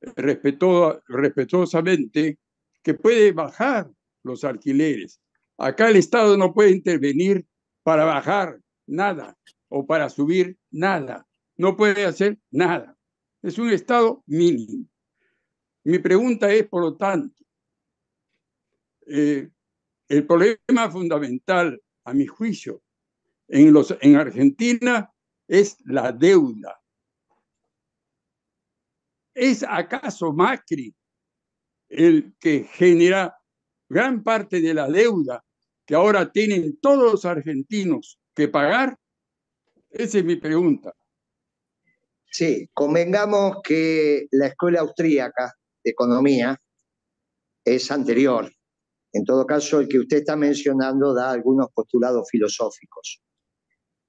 respetuosamente, 0.00 2.38
que 2.82 2.94
puede 2.94 3.32
bajar 3.32 3.90
los 4.22 4.44
alquileres. 4.44 5.20
Acá 5.58 5.88
el 5.88 5.96
Estado 5.96 6.36
no 6.36 6.52
puede 6.52 6.70
intervenir 6.70 7.46
para 7.82 8.04
bajar 8.04 8.60
nada 8.86 9.36
o 9.68 9.86
para 9.86 10.08
subir 10.08 10.56
nada. 10.70 11.26
No 11.56 11.76
puede 11.76 12.04
hacer 12.04 12.38
nada. 12.50 12.96
Es 13.42 13.58
un 13.58 13.70
Estado 13.70 14.22
mínimo. 14.26 14.86
Mi 15.84 15.98
pregunta 15.98 16.52
es, 16.52 16.68
por 16.68 16.82
lo 16.82 16.96
tanto, 16.96 17.44
eh, 19.06 19.48
el 20.08 20.26
problema 20.26 20.90
fundamental, 20.90 21.80
a 22.04 22.12
mi 22.12 22.26
juicio, 22.26 22.82
en, 23.48 23.72
los, 23.72 23.96
en 24.00 24.16
Argentina 24.16 25.12
es 25.48 25.78
la 25.84 26.12
deuda. 26.12 26.81
¿Es 29.34 29.64
acaso 29.66 30.32
Macri 30.32 30.94
el 31.88 32.34
que 32.38 32.64
genera 32.64 33.36
gran 33.88 34.22
parte 34.22 34.60
de 34.60 34.74
la 34.74 34.88
deuda 34.88 35.44
que 35.86 35.94
ahora 35.94 36.30
tienen 36.30 36.78
todos 36.80 37.12
los 37.12 37.24
argentinos 37.24 38.18
que 38.34 38.48
pagar? 38.48 38.98
Esa 39.90 40.18
es 40.18 40.24
mi 40.24 40.36
pregunta. 40.36 40.94
Sí, 42.30 42.68
convengamos 42.72 43.58
que 43.62 44.26
la 44.30 44.46
escuela 44.46 44.80
austríaca 44.80 45.52
de 45.84 45.90
economía 45.90 46.58
es 47.64 47.90
anterior. 47.90 48.50
En 49.12 49.24
todo 49.24 49.46
caso, 49.46 49.80
el 49.80 49.88
que 49.88 49.98
usted 49.98 50.18
está 50.18 50.36
mencionando 50.36 51.12
da 51.12 51.30
algunos 51.30 51.68
postulados 51.74 52.26
filosóficos. 52.30 53.22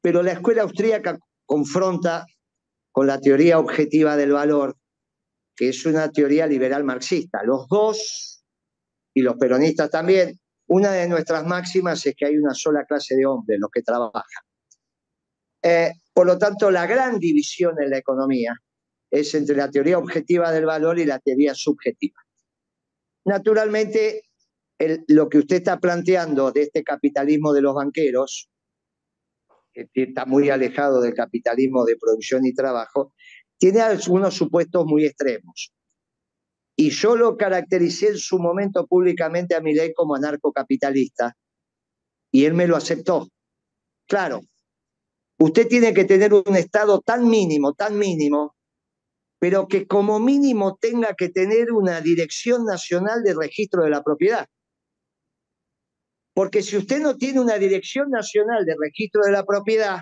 Pero 0.02 0.24
la 0.24 0.34
escuela 0.34 0.62
austríaca 0.64 1.20
confronta 1.46 2.26
con 2.94 3.08
la 3.08 3.20
teoría 3.20 3.60
objetiva 3.60 4.16
del 4.16 4.32
valor, 4.32 4.78
que 5.56 5.70
es 5.70 5.86
una 5.86 6.12
teoría 6.12 6.48
liberal 6.48 6.84
marxista. 6.84 7.44
Los 7.44 7.68
dos, 7.68 8.44
y 9.14 9.22
los 9.22 9.36
peronistas 9.36 9.90
también, 9.90 10.40
una 10.68 10.92
de 10.92 11.08
nuestras 11.08 11.46
máximas 11.46 12.06
es 12.06 12.16
que 12.16 12.26
hay 12.26 12.38
una 12.38 12.54
sola 12.54 12.86
clase 12.86 13.16
de 13.16 13.26
hombres, 13.26 13.60
los 13.60 13.70
que 13.72 13.82
trabajan. 13.82 14.24
Eh, 15.62 15.92
por 16.14 16.28
lo 16.28 16.38
tanto, 16.38 16.72
la 16.72 16.86
gran 16.88 17.20
división 17.20 17.76
en 17.82 17.90
la 17.90 17.98
economía 17.98 18.56
es 19.12 19.34
entre 19.36 19.56
la 19.56 19.70
teoría 19.70 19.98
objetiva 19.98 20.52
del 20.52 20.66
valor 20.66 21.00
y 21.00 21.06
la 21.06 21.20
teoría 21.20 21.54
subjetiva. 21.54 22.20
Naturalmente, 23.26 24.24
lo 25.08 25.30
que 25.30 25.38
usted 25.38 25.58
está 25.58 25.80
planteando 25.80 26.52
de 26.52 26.64
este 26.64 26.84
capitalismo 26.84 27.54
de 27.54 27.62
los 27.62 27.76
banqueros, 27.76 28.50
que 29.74 29.88
está 29.94 30.26
muy 30.26 30.50
alejado 30.50 31.02
del 31.02 31.14
capitalismo 31.14 31.86
de 31.86 31.98
producción 31.98 32.46
y 32.46 32.54
trabajo, 32.54 33.14
tiene 33.64 33.80
algunos 33.80 34.36
supuestos 34.36 34.86
muy 34.86 35.06
extremos. 35.06 35.72
Y 36.76 36.90
yo 36.90 37.16
lo 37.16 37.38
caractericé 37.38 38.10
en 38.10 38.18
su 38.18 38.38
momento 38.38 38.86
públicamente 38.86 39.56
a 39.56 39.62
mi 39.62 39.74
ley 39.74 39.94
como 39.94 40.16
anarcocapitalista, 40.16 41.38
y 42.30 42.44
él 42.44 42.56
me 42.56 42.68
lo 42.68 42.76
aceptó. 42.76 43.30
Claro, 44.06 44.42
usted 45.40 45.70
tiene 45.70 45.94
que 45.94 46.04
tener 46.04 46.34
un 46.34 46.58
Estado 46.58 47.00
tan 47.00 47.30
mínimo, 47.30 47.72
tan 47.72 47.98
mínimo, 47.98 48.54
pero 49.40 49.70
que 49.70 49.88
como 49.88 50.20
mínimo 50.20 50.76
tenga 50.76 51.14
que 51.14 51.30
tener 51.30 51.72
una 51.72 52.02
dirección 52.02 52.66
nacional 52.66 53.24
de 53.24 53.34
registro 53.34 53.86
de 53.86 53.92
la 53.92 54.04
propiedad. 54.04 54.46
Porque 56.34 56.64
si 56.64 56.76
usted 56.76 57.02
no 57.02 57.16
tiene 57.16 57.40
una 57.40 57.58
dirección 57.58 58.10
nacional 58.10 58.66
de 58.66 58.76
registro 58.78 59.22
de 59.22 59.32
la 59.32 59.46
propiedad, 59.46 60.02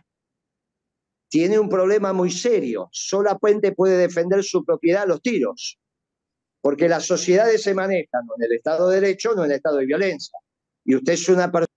tiene 1.31 1.57
un 1.57 1.69
problema 1.69 2.11
muy 2.11 2.29
serio. 2.29 2.89
Solamente 2.91 3.71
puede 3.71 3.95
defender 3.95 4.43
su 4.43 4.65
propiedad 4.65 5.03
a 5.03 5.05
los 5.05 5.21
tiros. 5.21 5.79
Porque 6.59 6.89
las 6.89 7.05
sociedades 7.05 7.63
se 7.63 7.73
manejan 7.73 8.27
en 8.37 8.43
el 8.43 8.51
Estado 8.51 8.89
de 8.89 8.99
Derecho, 8.99 9.33
no 9.33 9.45
en 9.45 9.51
el 9.51 9.55
Estado 9.55 9.77
de 9.77 9.85
violencia. 9.85 10.37
Y 10.83 10.95
usted 10.95 11.13
es 11.13 11.29
una 11.29 11.49
persona. 11.49 11.67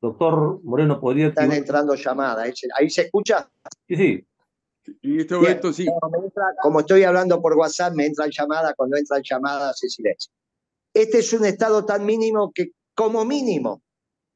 Doctor 0.00 0.60
Moreno, 0.62 1.00
podría. 1.00 1.26
Están 1.26 1.52
entrando 1.52 1.96
llamadas. 1.96 2.52
¿Ahí 2.78 2.88
se 2.88 3.02
escucha? 3.02 3.50
Sí, 3.88 3.96
sí. 3.96 4.26
En 5.02 5.20
este 5.20 5.34
momento 5.34 5.72
sí. 5.72 5.86
como 6.62 6.80
estoy 6.80 7.02
hablando 7.02 7.42
por 7.42 7.54
WhatsApp, 7.54 7.94
me 7.94 8.06
entran 8.06 8.30
llamadas. 8.30 8.74
Cuando 8.76 8.96
entran 8.96 9.22
llamadas, 9.22 9.80
se 9.80 9.88
silencio. 9.88 10.32
Este 10.94 11.18
es 11.18 11.32
un 11.32 11.44
Estado 11.44 11.84
tan 11.84 12.06
mínimo 12.06 12.52
que, 12.54 12.70
como 12.94 13.24
mínimo, 13.24 13.82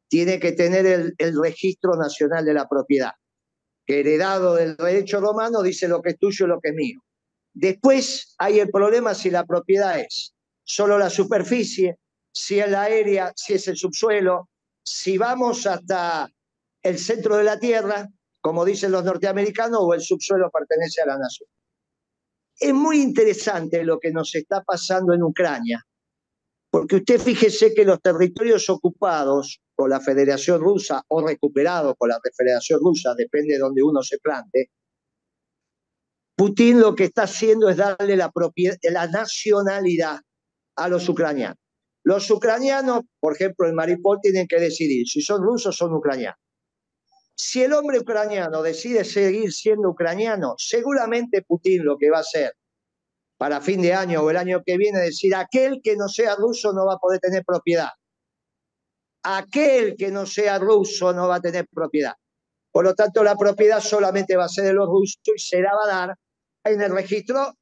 tiene 0.09 0.41
que 0.41 0.53
tener 0.53 0.87
el, 0.87 1.15
el 1.19 1.41
registro 1.41 1.95
nacional 1.95 2.45
de 2.45 2.55
la 2.55 2.69
propiedad, 2.69 3.13
heredado 3.89 4.55
del 4.55 4.77
derecho 4.77 5.21
romano 5.21 5.63
dice 5.63 5.89
lo 5.89 6.03
que 6.03 6.11
es 6.11 6.19
tuyo 6.19 6.45
y 6.45 6.49
lo 6.49 6.61
que 6.61 6.69
es 6.69 6.75
mío. 6.75 7.01
Después 7.55 8.35
hay 8.39 8.61
el 8.61 8.71
problema 8.71 9.15
si 9.15 9.31
la 9.31 9.45
propiedad 9.45 9.99
es 9.99 10.35
solo 10.63 10.99
la 10.99 11.09
superficie, 11.09 11.99
si 12.33 12.61
es 12.61 12.71
la 12.71 12.83
aérea, 12.83 13.33
si 13.35 13.55
es 13.55 13.67
el 13.69 13.77
subsuelo, 13.77 14.51
si 14.85 15.17
vamos 15.17 15.67
hasta 15.67 16.31
el 16.83 16.99
centro 16.99 17.37
de 17.37 17.45
la 17.45 17.59
tierra, 17.59 18.07
como 18.41 18.65
dicen 18.65 18.93
los 18.93 19.05
norteamericanos, 19.05 19.81
o 19.83 19.95
el 19.95 20.03
subsuelo 20.03 20.51
pertenece 20.51 21.01
a 21.03 21.07
la 21.07 21.19
nación. 21.19 21.49
Es 22.61 22.75
muy 22.75 23.01
interesante 23.01 23.83
lo 23.83 23.99
que 23.99 24.11
nos 24.11 24.35
está 24.35 24.63
pasando 24.63 25.15
en 25.15 25.23
Ucrania, 25.23 25.85
porque 26.71 26.97
usted 26.97 27.19
fíjese 27.19 27.73
que 27.73 27.85
los 27.85 28.01
territorios 28.01 28.69
ocupados 28.69 29.61
por 29.79 29.89
la 29.89 30.01
Federación 30.01 30.61
Rusa 30.61 31.05
o 31.07 31.25
recuperados 31.25 31.95
por 31.97 32.09
la 32.09 32.19
Federación 32.37 32.81
Rusa, 32.81 33.15
depende 33.15 33.55
de 33.55 33.61
donde 33.61 33.81
uno 33.81 34.03
se 34.03 34.19
plante, 34.19 34.73
Putin 36.37 36.81
lo 36.81 36.97
que 36.97 37.05
está 37.05 37.23
haciendo 37.23 37.69
es 37.69 37.77
darle 37.77 38.17
la, 38.17 38.33
la 38.83 39.07
nacionalidad 39.07 40.19
a 40.75 40.89
los 40.89 41.09
ucranianos. 41.09 41.59
Los 42.03 42.29
ucranianos, 42.29 43.03
por 43.21 43.37
ejemplo, 43.37 43.69
en 43.69 43.77
Maripol, 43.77 44.19
tienen 44.21 44.49
que 44.49 44.59
decidir 44.59 45.07
si 45.07 45.23
son 45.23 45.45
rusos 45.45 45.77
o 45.77 45.79
son 45.79 45.95
ucranianos. 45.95 46.41
Si 47.37 47.63
el 47.63 47.73
hombre 47.73 48.01
ucraniano 48.01 48.63
decide 48.63 49.05
seguir 49.05 49.53
siendo 49.53 49.91
ucraniano, 49.91 50.57
seguramente 50.59 51.43
Putin 51.43 51.85
lo 51.85 51.97
que 51.97 52.11
va 52.11 52.17
a 52.17 52.23
hacer 52.23 52.53
para 53.37 53.61
fin 53.61 53.81
de 53.81 53.95
año 53.95 54.23
o 54.23 54.31
el 54.31 54.39
año 54.39 54.61
que 54.67 54.77
viene, 54.77 54.99
decir, 54.99 55.37
aquel 55.37 55.81
que 55.85 55.95
no 55.95 56.09
sea 56.09 56.35
ruso 56.35 56.73
no 56.73 56.85
va 56.85 56.95
a 56.95 56.99
poder 56.99 57.21
tener 57.21 57.45
propiedad. 57.45 57.91
Aquel 59.23 59.97
que 59.97 60.11
no 60.11 60.27
sea 60.27 60.59
ruso 60.59 61.13
no 61.13 61.29
va 61.29 61.37
a 61.37 61.41
tener 61.41 61.67
propiedad. 61.69 62.15
Por 62.71 62.85
lo 62.85 62.95
tanto, 62.95 63.25
la 63.25 63.37
propiedad 63.37 63.81
solamente 63.81 64.37
va 64.37 64.45
a 64.45 64.49
ser 64.49 64.65
de 64.65 64.73
los 64.73 64.89
rusos 64.89 65.21
y 65.25 65.39
se 65.39 65.61
la 65.61 65.75
va 65.75 65.85
a 65.85 66.07
dar 66.07 66.17
en 66.65 66.81
el 66.81 66.93
registro, 66.93 67.55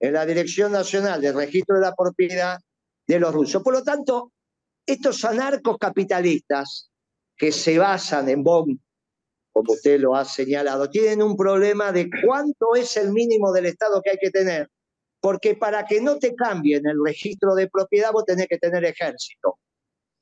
en 0.00 0.12
la 0.12 0.26
Dirección 0.26 0.72
Nacional 0.72 1.20
de 1.20 1.32
Registro 1.32 1.76
de 1.76 1.82
la 1.82 1.94
Propiedad 1.94 2.58
de 3.06 3.18
los 3.18 3.32
rusos. 3.32 3.62
Por 3.62 3.72
lo 3.72 3.82
tanto, 3.82 4.32
estos 4.86 5.24
anarcos 5.24 5.78
capitalistas 5.78 6.90
que 7.36 7.52
se 7.52 7.78
basan 7.78 8.28
en 8.28 8.42
Bonn, 8.42 8.82
como 9.52 9.72
usted 9.72 9.98
lo 10.00 10.14
ha 10.16 10.24
señalado, 10.24 10.90
tienen 10.90 11.22
un 11.22 11.36
problema 11.36 11.92
de 11.92 12.10
cuánto 12.24 12.74
es 12.74 12.96
el 12.96 13.12
mínimo 13.12 13.52
del 13.52 13.66
Estado 13.66 14.02
que 14.02 14.10
hay 14.10 14.18
que 14.18 14.30
tener 14.30 14.68
porque 15.20 15.56
para 15.56 15.84
que 15.84 16.00
no 16.00 16.18
te 16.18 16.34
cambien 16.34 16.86
el 16.86 16.98
registro 17.04 17.54
de 17.54 17.68
propiedad 17.68 18.12
vos 18.12 18.24
tenés 18.24 18.46
que 18.46 18.58
tener 18.58 18.84
ejército 18.84 19.58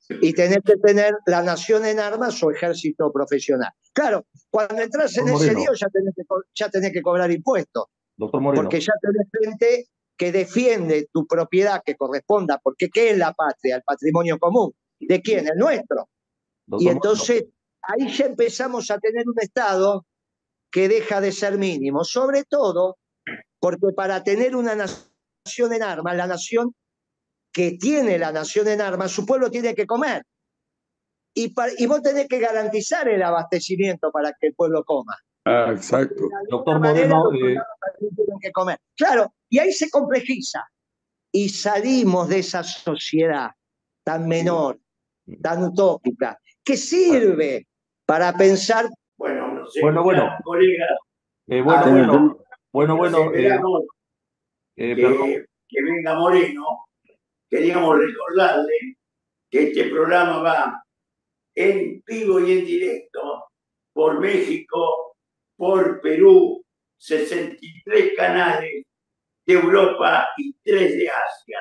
y 0.09 0.33
tenés 0.33 0.59
que 0.63 0.75
tener 0.77 1.15
la 1.25 1.41
nación 1.41 1.85
en 1.85 1.99
armas 1.99 2.41
o 2.43 2.51
ejército 2.51 3.11
profesional. 3.11 3.71
Claro, 3.93 4.25
cuando 4.49 4.81
entras 4.81 5.17
en 5.17 5.27
ese 5.29 5.53
lío 5.53 5.73
ya 5.73 5.87
tenés, 5.89 6.13
que, 6.15 6.23
ya 6.55 6.69
tenés 6.69 6.93
que 6.93 7.01
cobrar 7.01 7.31
impuestos. 7.31 7.85
Doctor 8.15 8.41
Moreno. 8.41 8.63
Porque 8.63 8.79
ya 8.79 8.93
tenés 9.01 9.27
gente 9.31 9.87
que 10.17 10.31
defiende 10.31 11.09
tu 11.13 11.27
propiedad 11.27 11.81
que 11.85 11.95
corresponda, 11.95 12.59
porque 12.63 12.89
¿qué 12.89 13.11
es 13.11 13.17
la 13.17 13.33
patria? 13.33 13.75
El 13.75 13.83
patrimonio 13.83 14.39
común. 14.39 14.73
¿De 14.99 15.21
quién? 15.21 15.47
El 15.47 15.57
nuestro. 15.57 16.09
y 16.79 16.87
entonces 16.87 17.45
ahí 17.81 18.11
ya 18.11 18.25
empezamos 18.25 18.89
a 18.89 18.97
tener 18.97 19.27
un 19.27 19.39
Estado 19.39 20.05
que 20.71 20.89
deja 20.89 21.21
de 21.21 21.31
ser 21.31 21.57
mínimo, 21.57 22.03
sobre 22.03 22.43
todo 22.43 22.97
porque 23.59 23.87
para 23.95 24.23
tener 24.23 24.55
una 24.55 24.75
nación 24.75 25.73
en 25.73 25.83
armas, 25.83 26.15
la 26.15 26.27
nación 26.27 26.73
que 27.51 27.77
tiene 27.79 28.17
la 28.17 28.31
nación 28.31 28.67
en 28.67 28.81
armas, 28.81 29.11
su 29.11 29.25
pueblo 29.25 29.49
tiene 29.49 29.73
que 29.73 29.85
comer. 29.85 30.23
Y, 31.33 31.53
vos 31.85 32.01
tenés 32.01 32.27
que 32.27 32.39
garantizar 32.39 33.07
el 33.07 33.21
abastecimiento 33.21 34.11
para 34.11 34.33
que 34.33 34.47
el 34.47 34.55
pueblo 34.55 34.83
coma. 34.83 35.15
Ah, 35.45 35.67
exacto. 35.71 36.23
Doctor 36.49 36.79
Moreno. 36.79 37.31
Eh, 37.31 37.55
que 38.41 38.51
comer. 38.51 38.79
Claro, 38.95 39.33
y 39.47 39.59
ahí 39.59 39.71
se 39.71 39.89
complejiza. 39.91 40.63
Y 41.31 41.49
salimos 41.49 42.27
de 42.29 42.39
esa 42.39 42.63
sociedad 42.63 43.51
tan 44.03 44.27
menor, 44.27 44.79
tan 45.41 45.63
utópica, 45.63 46.39
que 46.63 46.75
sirve 46.75 47.67
para 48.05 48.33
pensar. 48.33 48.87
Bueno, 49.17 49.53
no 49.53 49.67
sé, 49.67 49.81
Bueno, 49.81 50.03
bueno. 50.03 50.29
colega, 50.43 50.85
Eh, 51.47 51.61
bueno, 51.61 51.81
Ah, 51.81 51.89
bueno, 51.91 52.37
bueno, 52.71 52.97
bueno, 52.97 53.33
eh, 53.33 53.43
esperamos 53.43 53.81
eh, 54.75 54.95
que, 54.95 55.45
que 55.67 55.83
venga 55.83 56.15
Moreno. 56.15 56.86
Queríamos 57.49 57.97
recordarle 57.97 58.97
que 59.49 59.69
este 59.69 59.85
programa 59.89 60.41
va 60.41 60.83
en 61.55 62.03
vivo 62.05 62.39
y 62.39 62.59
en 62.59 62.65
directo 62.65 63.45
por 63.93 64.19
México, 64.19 65.15
por 65.55 66.01
Perú, 66.01 66.63
63 66.97 68.13
canales 68.15 68.83
de 69.45 69.53
Europa 69.53 70.27
y 70.37 70.53
3 70.63 70.97
de 70.97 71.09
Asia. 71.09 71.59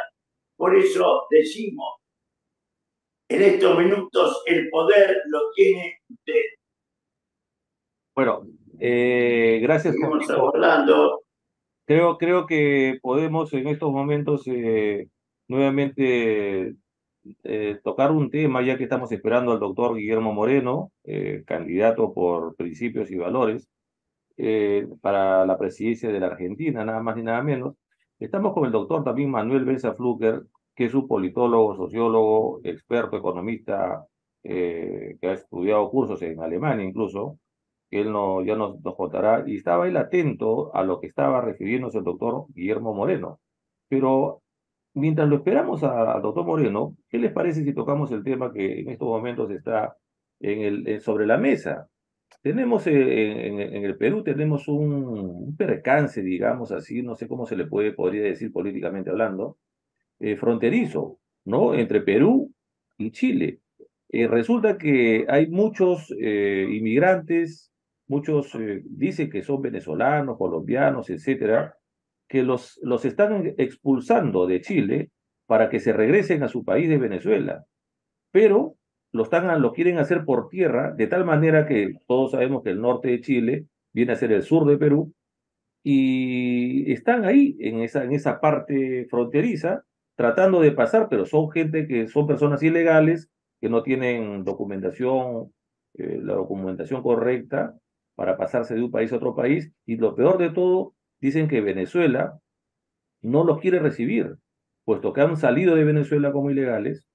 Por 0.57 0.77
eso 0.77 1.27
decimos, 1.31 1.97
en 3.29 3.43
estos 3.43 3.79
minutos 3.79 4.43
el 4.47 4.69
poder 4.71 5.23
lo 5.27 5.51
tiene 5.55 5.99
usted. 6.09 6.43
Bueno, 8.15 8.47
eh, 8.81 9.59
gracias, 9.63 9.95
Jorgito. 10.01 10.49
hablando. 10.49 11.23
Creo, 11.87 12.19
creo 12.19 12.47
que 12.47 12.99
podemos 13.01 13.53
en 13.53 13.69
estos 13.69 13.93
momentos 13.93 14.43
eh, 14.47 15.09
nuevamente 15.49 16.77
eh, 17.45 17.81
tocar 17.85 18.13
un 18.13 18.31
tema, 18.31 18.63
ya 18.63 18.77
que 18.77 18.85
estamos 18.85 19.11
esperando 19.13 19.53
al 19.53 19.61
doctor 19.61 19.97
Guillermo 19.97 20.33
Moreno, 20.33 20.93
eh, 21.05 21.43
candidato 21.47 22.13
por 22.15 22.57
principios 22.57 23.11
y 23.11 23.17
valores, 23.17 23.69
eh, 24.37 24.87
para 25.01 25.47
la 25.47 25.59
presidencia 25.59 26.11
de 26.11 26.21
la 26.21 26.27
Argentina, 26.29 26.85
nada 26.85 27.03
más 27.03 27.17
ni 27.17 27.23
nada 27.23 27.43
menos. 27.43 27.75
Estamos 28.19 28.55
con 28.55 28.67
el 28.67 28.73
doctor 28.73 29.05
también 29.05 29.31
Manuel 29.31 29.65
Benza 29.65 29.97
que 30.75 30.85
es 30.85 30.95
un 30.95 31.09
politólogo, 31.09 31.75
sociólogo, 31.77 32.61
experto, 32.65 33.17
economista, 33.17 34.07
eh, 34.45 35.17
que 35.21 35.29
ha 35.29 35.33
estudiado 35.33 35.91
cursos 35.91 36.21
en 36.23 36.41
Alemania 36.41 36.85
incluso, 36.85 37.39
él 37.91 38.13
no, 38.13 38.45
ya 38.45 38.57
nos, 38.57 38.81
nos 38.83 38.95
contará, 38.97 39.45
y 39.47 39.57
estaba 39.57 39.89
él 39.89 39.97
atento 39.97 40.75
a 40.75 40.85
lo 40.85 41.01
que 41.01 41.07
estaba 41.09 41.41
refiriéndose 41.41 41.99
el 41.99 42.05
doctor 42.05 42.47
Guillermo 42.55 42.95
Moreno. 42.95 43.41
Pero 43.89 44.43
mientras 44.97 45.29
lo 45.29 45.37
esperamos 45.37 45.85
a- 45.85 46.15
al 46.15 46.23
doctor 46.23 46.45
Moreno, 46.47 46.97
¿qué 47.09 47.19
les 47.19 47.33
parece 47.33 47.65
si 47.65 47.75
tocamos 47.75 48.11
el 48.13 48.25
tema 48.25 48.53
que 48.53 48.81
en 48.81 48.91
estos 48.91 49.09
momentos 49.09 49.51
está 49.51 49.97
sobre 51.01 51.27
la 51.27 51.39
mesa? 51.39 51.89
Tenemos 52.43 52.87
eh, 52.87 53.47
en, 53.47 53.85
el 53.85 53.97
Perú 53.97 54.23
tenemos 54.23 54.69
un, 54.69 55.57
percance, 55.57 56.23
digamos 56.23 56.73
así, 56.73 57.03
no 57.03 57.17
sé 57.17 57.29
cómo 57.29 57.47
se 57.47 57.57
le 57.57 57.67
puede, 57.67 57.93
podría 57.93 58.23
decir 58.23 58.53
políticamente 58.53 59.11
hablando, 59.11 59.59
eh, 60.21 60.37
fronterizo, 60.37 61.19
¿no? 61.45 61.75
Entre 61.75 62.01
Perú 62.01 62.53
y 62.99 63.11
Chile. 63.11 63.61
Eh, 64.09 64.29
resulta 64.29 64.79
que 64.79 65.27
hay 65.29 65.49
muchos 65.49 66.11
inmigrantes, 66.11 67.73
muchos 68.07 68.57
dicen 68.85 69.31
que 69.31 69.43
son 69.43 69.63
venezolanos, 69.63 70.39
colombianos, 70.39 71.11
etcétera, 71.11 71.76
que 72.29 72.43
los, 72.43 72.79
los 72.83 73.05
están 73.05 73.55
expulsando 73.59 74.47
de 74.47 74.61
Chile 74.61 75.11
para 75.47 75.69
que 75.69 75.81
se 75.81 75.93
regresen 75.93 76.43
a 76.43 76.49
su 76.49 76.65
país 76.65 76.89
de 76.89 76.99
Venezuela. 76.99 77.65
Pero 78.33 78.75
lo, 79.13 79.23
están, 79.23 79.63
lo 79.63 79.73
quieren 79.73 79.99
hacer 79.99 80.25
por 80.25 80.49
tierra, 80.49 80.93
de 80.93 81.07
tal 81.07 81.25
manera 81.25 81.67
que 81.67 81.95
todos 82.07 82.33
sabemos 82.33 82.63
que 82.63 82.71
el 82.71 82.81
norte 82.81 83.09
de 83.09 83.21
Chile 83.21 83.67
viene 83.93 84.13
a 84.13 84.17
ser 84.17 84.33
el 84.33 84.43
sur 84.43 84.67
de 84.67 84.77
Perú, 84.77 85.15
y 85.89 86.91
están 86.93 87.25
ahí 87.25 87.57
en 87.61 87.81
esa, 87.81 88.03
en 88.03 88.13
esa 88.13 88.41
parte 88.41 89.07
fronteriza 89.09 89.85
tratando 90.17 90.61
de 90.61 90.73
pasar, 90.73 91.07
pero 91.09 91.27
son 91.27 91.49
gente 91.53 91.87
que 91.87 92.09
son 92.09 92.27
personas 92.27 92.61
ilegales, 92.65 93.31
que 93.61 93.69
no 93.69 93.85
tienen 93.85 94.43
documentación, 94.43 95.53
eh, 95.95 96.19
la 96.21 96.35
documentación 96.35 97.03
correcta 97.03 97.77
para 98.17 98.37
pasarse 98.37 98.75
de 98.75 98.83
un 98.83 98.91
país 98.91 99.13
a 99.13 99.17
otro 99.17 99.37
país, 99.37 99.71
y 99.85 99.97
lo 99.97 100.17
peor 100.17 100.39
de 100.39 100.51
todo, 100.51 100.96
dicen 101.21 101.49
que 101.49 101.61
Venezuela 101.61 102.39
no 103.23 103.45
los 103.45 103.61
quiere 103.61 103.79
recibir, 103.79 104.37
puesto 104.85 105.13
que 105.13 105.21
han 105.21 105.37
salido 105.37 105.75
de 105.75 105.85
Venezuela 105.85 106.33
como 106.33 106.51
ilegales, 106.51 107.07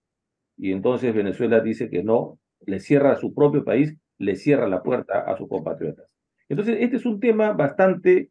y 0.58 0.72
entonces 0.72 1.14
Venezuela 1.14 1.62
dice 1.62 1.90
que 1.90 2.04
no, 2.04 2.40
le 2.66 2.80
cierra 2.80 3.14
a 3.14 3.16
su 3.16 3.34
propio 3.34 3.64
país, 3.64 3.96
le 4.18 4.36
cierra 4.36 4.68
la 4.68 4.84
puerta 4.84 5.22
a 5.22 5.38
sus 5.38 5.48
compatriotas. 5.48 6.06
Entonces, 6.50 6.78
este 6.82 6.98
es 6.98 7.06
un 7.06 7.20
tema 7.20 7.54
bastante, 7.54 8.30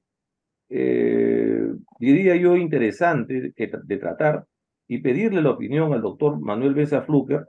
eh, 0.69 1.73
diría 1.99 2.37
yo, 2.37 2.57
interesante 2.57 3.53
que, 3.57 3.71
de 3.83 3.97
tratar 3.97 4.45
y 4.87 4.99
pedirle 4.99 5.43
la 5.43 5.51
opinión 5.51 5.93
al 5.93 6.03
doctor 6.03 6.39
Manuel 6.39 6.75
Besa 6.75 7.03
Fluker, 7.03 7.47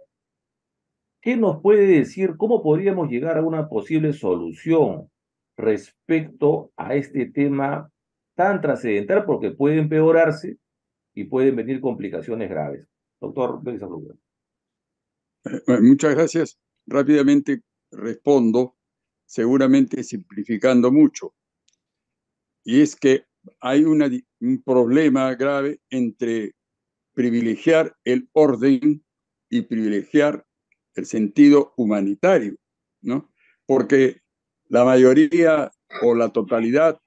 ¿qué 1.21 1.35
nos 1.35 1.61
puede 1.61 1.85
decir 1.85 2.35
cómo 2.37 2.63
podríamos 2.63 3.09
llegar 3.09 3.37
a 3.37 3.43
una 3.43 3.67
posible 3.67 4.13
solución 4.13 5.09
respecto 5.57 6.71
a 6.77 6.95
este 6.95 7.25
tema 7.25 7.91
tan 8.35 8.61
trascendental 8.61 9.25
porque 9.25 9.51
puede 9.51 9.77
empeorarse 9.77 10.57
y 11.13 11.25
pueden 11.25 11.55
venir 11.55 11.81
complicaciones 11.81 12.49
graves? 12.49 12.87
Doctor 13.19 13.61
Besa 13.61 13.87
Fluker. 13.87 14.15
Eh, 15.45 15.81
Muchas 15.81 16.15
gracias. 16.15 16.59
Rápidamente 16.87 17.61
respondo, 17.91 18.75
seguramente 19.25 20.03
simplificando 20.03 20.91
mucho. 20.91 21.33
Y 22.63 22.81
es 22.81 22.95
que 22.95 23.25
hay 23.59 23.83
una 23.83 24.09
un 24.39 24.61
problema 24.63 25.33
grave 25.35 25.79
entre 25.89 26.53
privilegiar 27.13 27.95
el 28.03 28.29
orden 28.33 29.03
y 29.49 29.61
privilegiar 29.61 30.45
el 30.95 31.05
sentido 31.05 31.73
humanitario, 31.77 32.55
¿no? 33.01 33.31
Porque 33.65 34.21
la 34.67 34.85
mayoría 34.85 35.71
o 36.01 36.15
la 36.15 36.29
totalidad 36.29 36.99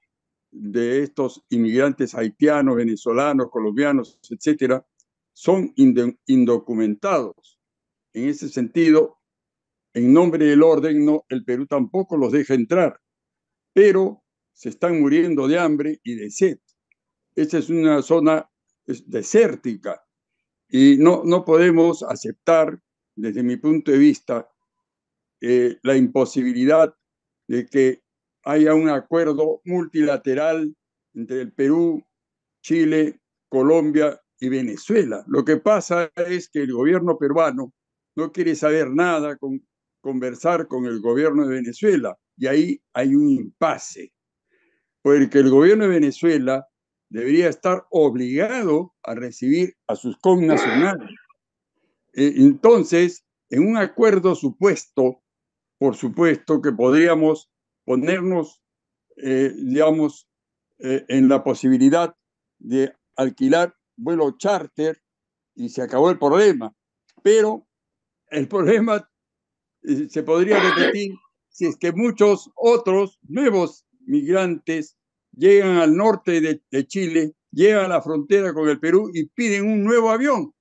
de 0.57 1.03
estos 1.03 1.43
inmigrantes 1.49 2.15
haitianos, 2.15 2.77
venezolanos, 2.77 3.49
colombianos, 3.51 4.19
etcétera, 4.29 4.85
son 5.33 5.73
indocumentados. 6.25 7.59
En 8.13 8.29
ese 8.29 8.47
sentido, 8.47 9.19
en 9.93 10.13
nombre 10.13 10.45
del 10.45 10.63
orden, 10.63 11.05
no, 11.05 11.25
el 11.29 11.43
Perú 11.43 11.67
tampoco 11.67 12.15
los 12.15 12.31
deja 12.31 12.53
entrar, 12.53 13.01
pero 13.73 14.23
se 14.53 14.69
están 14.69 15.01
muriendo 15.01 15.47
de 15.47 15.59
hambre 15.59 15.99
y 16.03 16.15
de 16.15 16.31
sed. 16.31 16.59
Esta 17.35 17.57
es 17.57 17.69
una 17.69 18.01
zona 18.01 18.49
es, 18.85 19.09
desértica 19.09 20.01
y 20.69 20.95
no, 20.97 21.23
no 21.25 21.43
podemos 21.43 22.01
aceptar, 22.03 22.81
desde 23.15 23.43
mi 23.43 23.57
punto 23.57 23.91
de 23.91 23.97
vista, 23.97 24.49
eh, 25.41 25.77
la 25.83 25.97
imposibilidad 25.97 26.95
de 27.47 27.65
que 27.65 28.04
haya 28.45 28.73
un 28.73 28.89
acuerdo 28.89 29.61
multilateral 29.65 30.75
entre 31.13 31.41
el 31.41 31.51
Perú, 31.51 32.03
Chile, 32.61 33.19
Colombia 33.49 34.21
y 34.39 34.49
Venezuela. 34.49 35.23
Lo 35.27 35.43
que 35.43 35.57
pasa 35.57 36.11
es 36.15 36.49
que 36.49 36.59
el 36.61 36.73
gobierno 36.73 37.17
peruano 37.17 37.73
no 38.15 38.31
quiere 38.31 38.55
saber 38.55 38.89
nada 38.89 39.35
con 39.37 39.65
conversar 40.01 40.67
con 40.67 40.85
el 40.85 41.01
gobierno 41.01 41.47
de 41.47 41.55
Venezuela 41.55 42.15
y 42.37 42.45
ahí 42.45 42.81
hay 42.93 43.15
un 43.15 43.27
impasse, 43.27 44.13
porque 45.01 45.39
el 45.39 45.49
gobierno 45.49 45.85
de 45.85 45.89
Venezuela 45.89 46.67
debería 47.09 47.49
estar 47.49 47.85
obligado 47.89 48.93
a 49.03 49.15
recibir 49.15 49.75
a 49.87 49.95
sus 49.95 50.17
connacionales. 50.19 51.09
Eh, 52.13 52.33
entonces, 52.37 53.25
en 53.49 53.67
un 53.67 53.77
acuerdo 53.77 54.35
supuesto, 54.35 55.23
por 55.79 55.95
supuesto 55.95 56.61
que 56.61 56.71
podríamos 56.71 57.49
ponernos, 57.85 58.61
eh, 59.17 59.53
digamos, 59.55 60.27
eh, 60.79 61.05
en 61.07 61.29
la 61.29 61.43
posibilidad 61.43 62.13
de 62.59 62.93
alquilar 63.15 63.73
vuelo 63.95 64.35
charter 64.37 65.01
y 65.55 65.69
se 65.69 65.81
acabó 65.81 66.09
el 66.09 66.19
problema. 66.19 66.75
Pero 67.23 67.65
el 68.29 68.47
problema 68.47 69.09
eh, 69.83 70.09
se 70.09 70.23
podría 70.23 70.59
repetir 70.59 71.13
si 71.47 71.67
es 71.67 71.77
que 71.77 71.93
muchos 71.93 72.51
otros 72.55 73.19
nuevos 73.23 73.85
migrantes 74.01 74.97
llegan 75.31 75.77
al 75.77 75.95
norte 75.95 76.41
de, 76.41 76.61
de 76.69 76.87
Chile, 76.87 77.33
llegan 77.51 77.85
a 77.85 77.87
la 77.87 78.01
frontera 78.01 78.53
con 78.53 78.67
el 78.67 78.79
Perú 78.79 79.09
y 79.13 79.27
piden 79.27 79.65
un 79.65 79.83
nuevo 79.83 80.09
avión. 80.09 80.53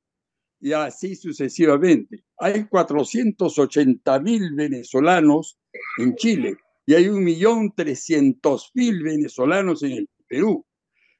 Y 0.61 0.73
así 0.73 1.17
sucesivamente. 1.17 2.25
Hay 2.39 2.67
480 2.69 4.21
mil 4.21 4.55
venezolanos 4.55 5.59
en 5.99 6.15
Chile 6.15 6.57
y 6.87 6.95
hay 6.95 7.07
1.300.000 7.07 9.03
venezolanos 9.03 9.83
en 9.83 9.93
el 9.93 10.09
Perú. 10.27 10.65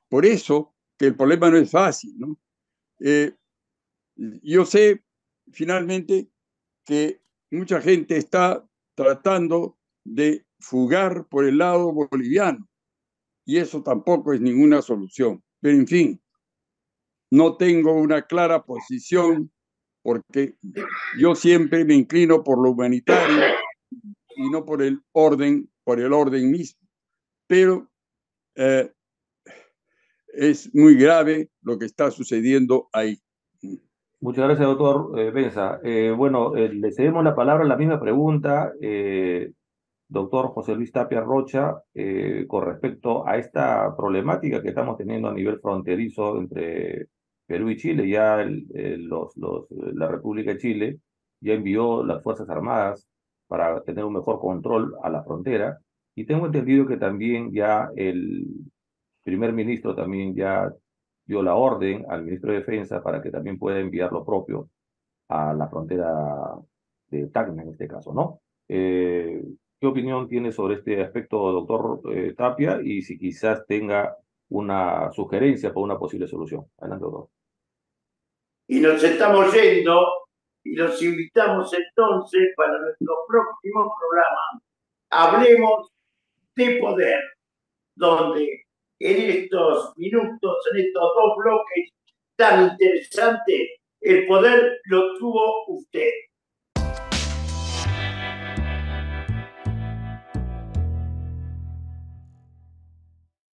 Por 0.09 0.27
eso 0.27 0.75
que 0.99 1.07
el 1.07 1.17
problema 1.17 1.51
no 1.51 1.57
es 1.57 1.71
fácil, 1.71 2.15
¿no? 2.19 2.39
Eh, 3.01 3.33
yo 4.17 4.65
sé 4.65 5.03
finalmente 5.53 6.29
que 6.85 7.21
mucha 7.51 7.81
gente 7.81 8.17
está 8.17 8.65
tratando 8.95 9.79
de 10.05 10.47
fugar 10.61 11.27
por 11.29 11.45
el 11.47 11.59
lado 11.59 11.93
boliviano 11.93 12.69
y 13.45 13.59
eso 13.59 13.83
tampoco 13.83 14.33
es 14.33 14.41
ninguna 14.41 14.83
solución. 14.83 15.43
Pero 15.61 15.77
en 15.77 15.87
fin, 15.87 16.23
no 17.31 17.57
tengo 17.57 17.93
una 17.93 18.23
clara 18.27 18.65
posición 18.65 19.51
porque 20.03 20.57
yo 21.19 21.35
siempre 21.35 21.85
me 21.85 21.95
inclino 21.95 22.45
por 22.45 22.63
lo 22.63 22.73
humanitario 22.73 23.55
y 24.37 24.51
no 24.51 24.65
por 24.65 24.83
el 24.83 25.01
orden, 25.13 25.69
por 25.85 26.01
el 26.01 26.13
orden 26.13 26.51
mismo. 26.51 26.81
Pero 27.47 27.89
eh, 28.55 28.91
es 30.29 30.75
muy 30.75 30.97
grave 30.97 31.51
lo 31.63 31.79
que 31.79 31.87
está 31.87 32.11
sucediendo 32.11 32.89
ahí. 32.93 33.19
Muchas 34.21 34.47
gracias, 34.47 34.67
doctor 34.67 35.19
eh, 35.19 35.31
Benza. 35.31 35.81
Eh, 35.85 36.13
bueno, 36.17 36.55
le 36.55 36.93
cedemos 36.93 37.23
la 37.23 37.35
palabra, 37.35 37.65
la 37.65 37.77
misma 37.77 38.01
pregunta, 38.01 38.73
doctor 40.09 40.47
José 40.49 40.75
Luis 40.75 40.93
Tapia 40.93 41.21
Rocha, 41.21 41.83
con 42.47 42.65
respecto 42.65 43.27
a 43.27 43.37
esta 43.37 43.95
problemática 43.97 44.63
que 44.63 44.69
estamos 44.69 44.97
teniendo 44.97 45.29
a 45.29 45.35
nivel 45.35 45.61
fronterizo 45.61 46.39
entre 46.39 47.09
Perú 47.47 47.69
y 47.71 47.77
Chile. 47.77 48.09
Ya 48.09 48.39
la 48.39 50.09
República 50.09 50.53
de 50.53 50.59
Chile 50.59 50.99
ya 51.41 51.53
envió 51.53 52.03
las 52.03 52.23
Fuerzas 52.23 52.49
Armadas 52.49 53.07
para 53.55 53.81
tener 53.85 54.05
un 54.05 54.15
mejor 54.15 54.41
control 54.41 54.97
a 55.01 55.09
la 55.09 55.23
frontera. 55.23 55.79
Y 56.17 56.27
tengo 56.27 56.47
entendido 56.47 56.89
que 56.89 56.97
también 56.97 57.53
ya 57.53 57.89
el 57.95 58.47
primer 59.23 59.53
ministro 59.53 59.95
también 59.95 60.35
ya 60.35 60.73
dio 61.25 61.41
la 61.41 61.55
orden 61.55 62.05
al 62.09 62.25
ministro 62.25 62.51
de 62.51 62.59
Defensa 62.59 63.01
para 63.01 63.23
que 63.23 63.31
también 63.31 63.57
pueda 63.57 63.79
enviar 63.79 64.11
lo 64.11 64.25
propio 64.25 64.71
a 65.29 65.55
la 65.55 65.69
frontera 65.69 66.11
de 67.07 67.29
Tacna 67.29 67.63
en 67.63 67.69
este 67.69 67.87
caso, 67.87 68.13
¿no? 68.13 68.41
Eh, 68.69 69.41
¿Qué 69.81 69.87
opinión 69.87 70.29
tiene 70.29 70.51
sobre 70.51 70.75
este 70.75 71.01
aspecto, 71.01 71.53
doctor 71.53 72.01
eh, 72.13 72.35
Tapia? 72.37 72.81
Y 72.83 73.03
si 73.03 73.17
quizás 73.17 73.65
tenga 73.69 74.17
una 74.49 75.13
sugerencia 75.13 75.69
para 75.69 75.85
una 75.85 75.99
posible 75.99 76.27
solución. 76.27 76.67
Adelante, 76.79 77.05
doctor. 77.05 77.29
Y 78.67 78.81
nos 78.81 79.01
estamos 79.05 79.55
yendo 79.55 80.24
y 80.65 80.75
los 80.75 81.01
invitamos 81.03 81.73
entonces 81.73 82.53
para 82.57 82.79
nuestro 82.81 83.15
próximo 83.29 83.95
programa. 84.01 84.63
Hablemos 85.11 85.91
de 86.57 86.79
poder, 86.79 87.21
donde 87.95 88.65
en 88.99 89.31
estos 89.31 89.93
minutos, 89.97 90.57
en 90.73 90.87
estos 90.87 91.03
dos 91.03 91.37
bloques 91.37 91.91
tan 92.37 92.71
interesantes, 92.71 93.79
el 94.01 94.27
poder 94.27 94.81
lo 94.85 95.17
tuvo 95.19 95.67
usted. 95.69 96.11